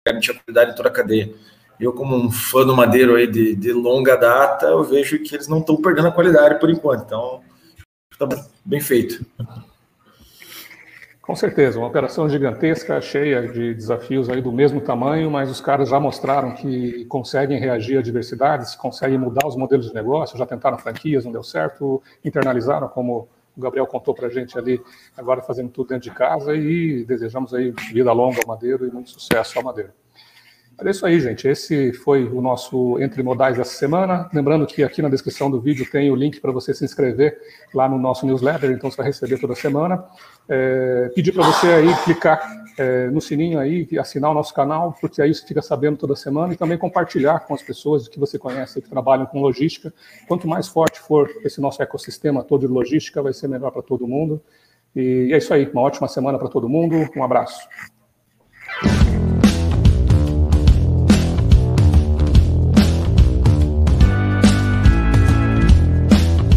garantir 0.06 0.30
a 0.30 0.34
qualidade 0.34 0.72
em 0.72 0.74
toda 0.76 0.88
a 0.88 0.92
cadeia 0.92 1.32
eu, 1.78 1.92
como 1.92 2.16
um 2.16 2.30
fã 2.30 2.64
do 2.64 2.76
Madeiro 2.76 3.16
aí 3.16 3.26
de, 3.26 3.54
de 3.54 3.72
longa 3.72 4.16
data, 4.16 4.66
eu 4.66 4.84
vejo 4.84 5.18
que 5.22 5.34
eles 5.34 5.48
não 5.48 5.58
estão 5.58 5.76
perdendo 5.76 6.08
a 6.08 6.12
qualidade 6.12 6.60
por 6.60 6.70
enquanto. 6.70 7.04
Então, 7.04 7.40
está 8.12 8.28
bem 8.64 8.80
feito. 8.80 9.24
Com 11.20 11.34
certeza, 11.34 11.78
uma 11.78 11.88
operação 11.88 12.28
gigantesca, 12.28 13.00
cheia 13.00 13.48
de 13.48 13.74
desafios 13.74 14.28
aí 14.28 14.42
do 14.42 14.52
mesmo 14.52 14.80
tamanho, 14.82 15.30
mas 15.30 15.50
os 15.50 15.58
caras 15.58 15.88
já 15.88 15.98
mostraram 15.98 16.54
que 16.54 17.06
conseguem 17.06 17.58
reagir 17.58 17.96
a 17.96 18.02
diversidades, 18.02 18.76
conseguem 18.76 19.16
mudar 19.16 19.46
os 19.46 19.56
modelos 19.56 19.86
de 19.88 19.94
negócio, 19.94 20.36
já 20.36 20.44
tentaram 20.44 20.76
franquias, 20.76 21.24
não 21.24 21.32
deu 21.32 21.42
certo, 21.42 22.02
internalizaram, 22.22 22.88
como 22.88 23.26
o 23.56 23.60
Gabriel 23.60 23.86
contou 23.86 24.14
para 24.14 24.26
a 24.26 24.30
gente 24.30 24.58
ali, 24.58 24.78
agora 25.16 25.40
fazendo 25.40 25.70
tudo 25.70 25.88
dentro 25.88 26.10
de 26.10 26.14
casa 26.14 26.54
e 26.54 27.04
desejamos 27.04 27.54
aí 27.54 27.72
vida 27.90 28.12
longa 28.12 28.40
ao 28.42 28.48
Madeiro 28.48 28.86
e 28.86 28.90
muito 28.90 29.10
sucesso 29.10 29.58
ao 29.58 29.64
Madeiro. 29.64 29.92
É 30.82 30.90
isso 30.90 31.06
aí, 31.06 31.20
gente. 31.20 31.46
Esse 31.46 31.92
foi 31.92 32.24
o 32.24 32.40
nosso 32.40 33.00
Entre 33.00 33.22
Modais 33.22 33.56
dessa 33.56 33.76
semana. 33.76 34.28
Lembrando 34.34 34.66
que 34.66 34.82
aqui 34.82 35.00
na 35.00 35.08
descrição 35.08 35.48
do 35.50 35.60
vídeo 35.60 35.88
tem 35.90 36.10
o 36.10 36.16
link 36.16 36.40
para 36.40 36.50
você 36.50 36.74
se 36.74 36.84
inscrever 36.84 37.38
lá 37.72 37.88
no 37.88 37.96
nosso 37.96 38.26
newsletter, 38.26 38.70
então 38.72 38.90
você 38.90 38.96
vai 38.96 39.06
receber 39.06 39.38
toda 39.38 39.54
semana. 39.54 40.04
É, 40.48 41.10
pedir 41.14 41.32
para 41.32 41.44
você 41.44 41.68
aí 41.68 41.94
clicar 42.04 42.40
é, 42.76 43.06
no 43.06 43.20
sininho 43.20 43.60
aí 43.60 43.86
e 43.90 43.98
assinar 43.98 44.32
o 44.32 44.34
nosso 44.34 44.52
canal, 44.52 44.96
porque 45.00 45.22
aí 45.22 45.32
você 45.32 45.46
fica 45.46 45.62
sabendo 45.62 45.96
toda 45.96 46.16
semana 46.16 46.52
e 46.52 46.56
também 46.56 46.76
compartilhar 46.76 47.40
com 47.40 47.54
as 47.54 47.62
pessoas 47.62 48.08
que 48.08 48.18
você 48.18 48.36
conhece 48.36 48.82
que 48.82 48.90
trabalham 48.90 49.26
com 49.26 49.40
logística. 49.40 49.94
Quanto 50.26 50.48
mais 50.48 50.66
forte 50.66 50.98
for 50.98 51.30
esse 51.44 51.60
nosso 51.60 51.80
ecossistema 51.82 52.42
todo 52.42 52.66
de 52.66 52.72
logística, 52.72 53.22
vai 53.22 53.32
ser 53.32 53.46
melhor 53.46 53.70
para 53.70 53.82
todo 53.82 54.08
mundo. 54.08 54.42
E 54.94 55.30
é 55.32 55.38
isso 55.38 55.54
aí. 55.54 55.68
Uma 55.72 55.82
ótima 55.82 56.08
semana 56.08 56.36
para 56.36 56.48
todo 56.48 56.68
mundo. 56.68 57.08
Um 57.16 57.22
abraço. 57.22 57.60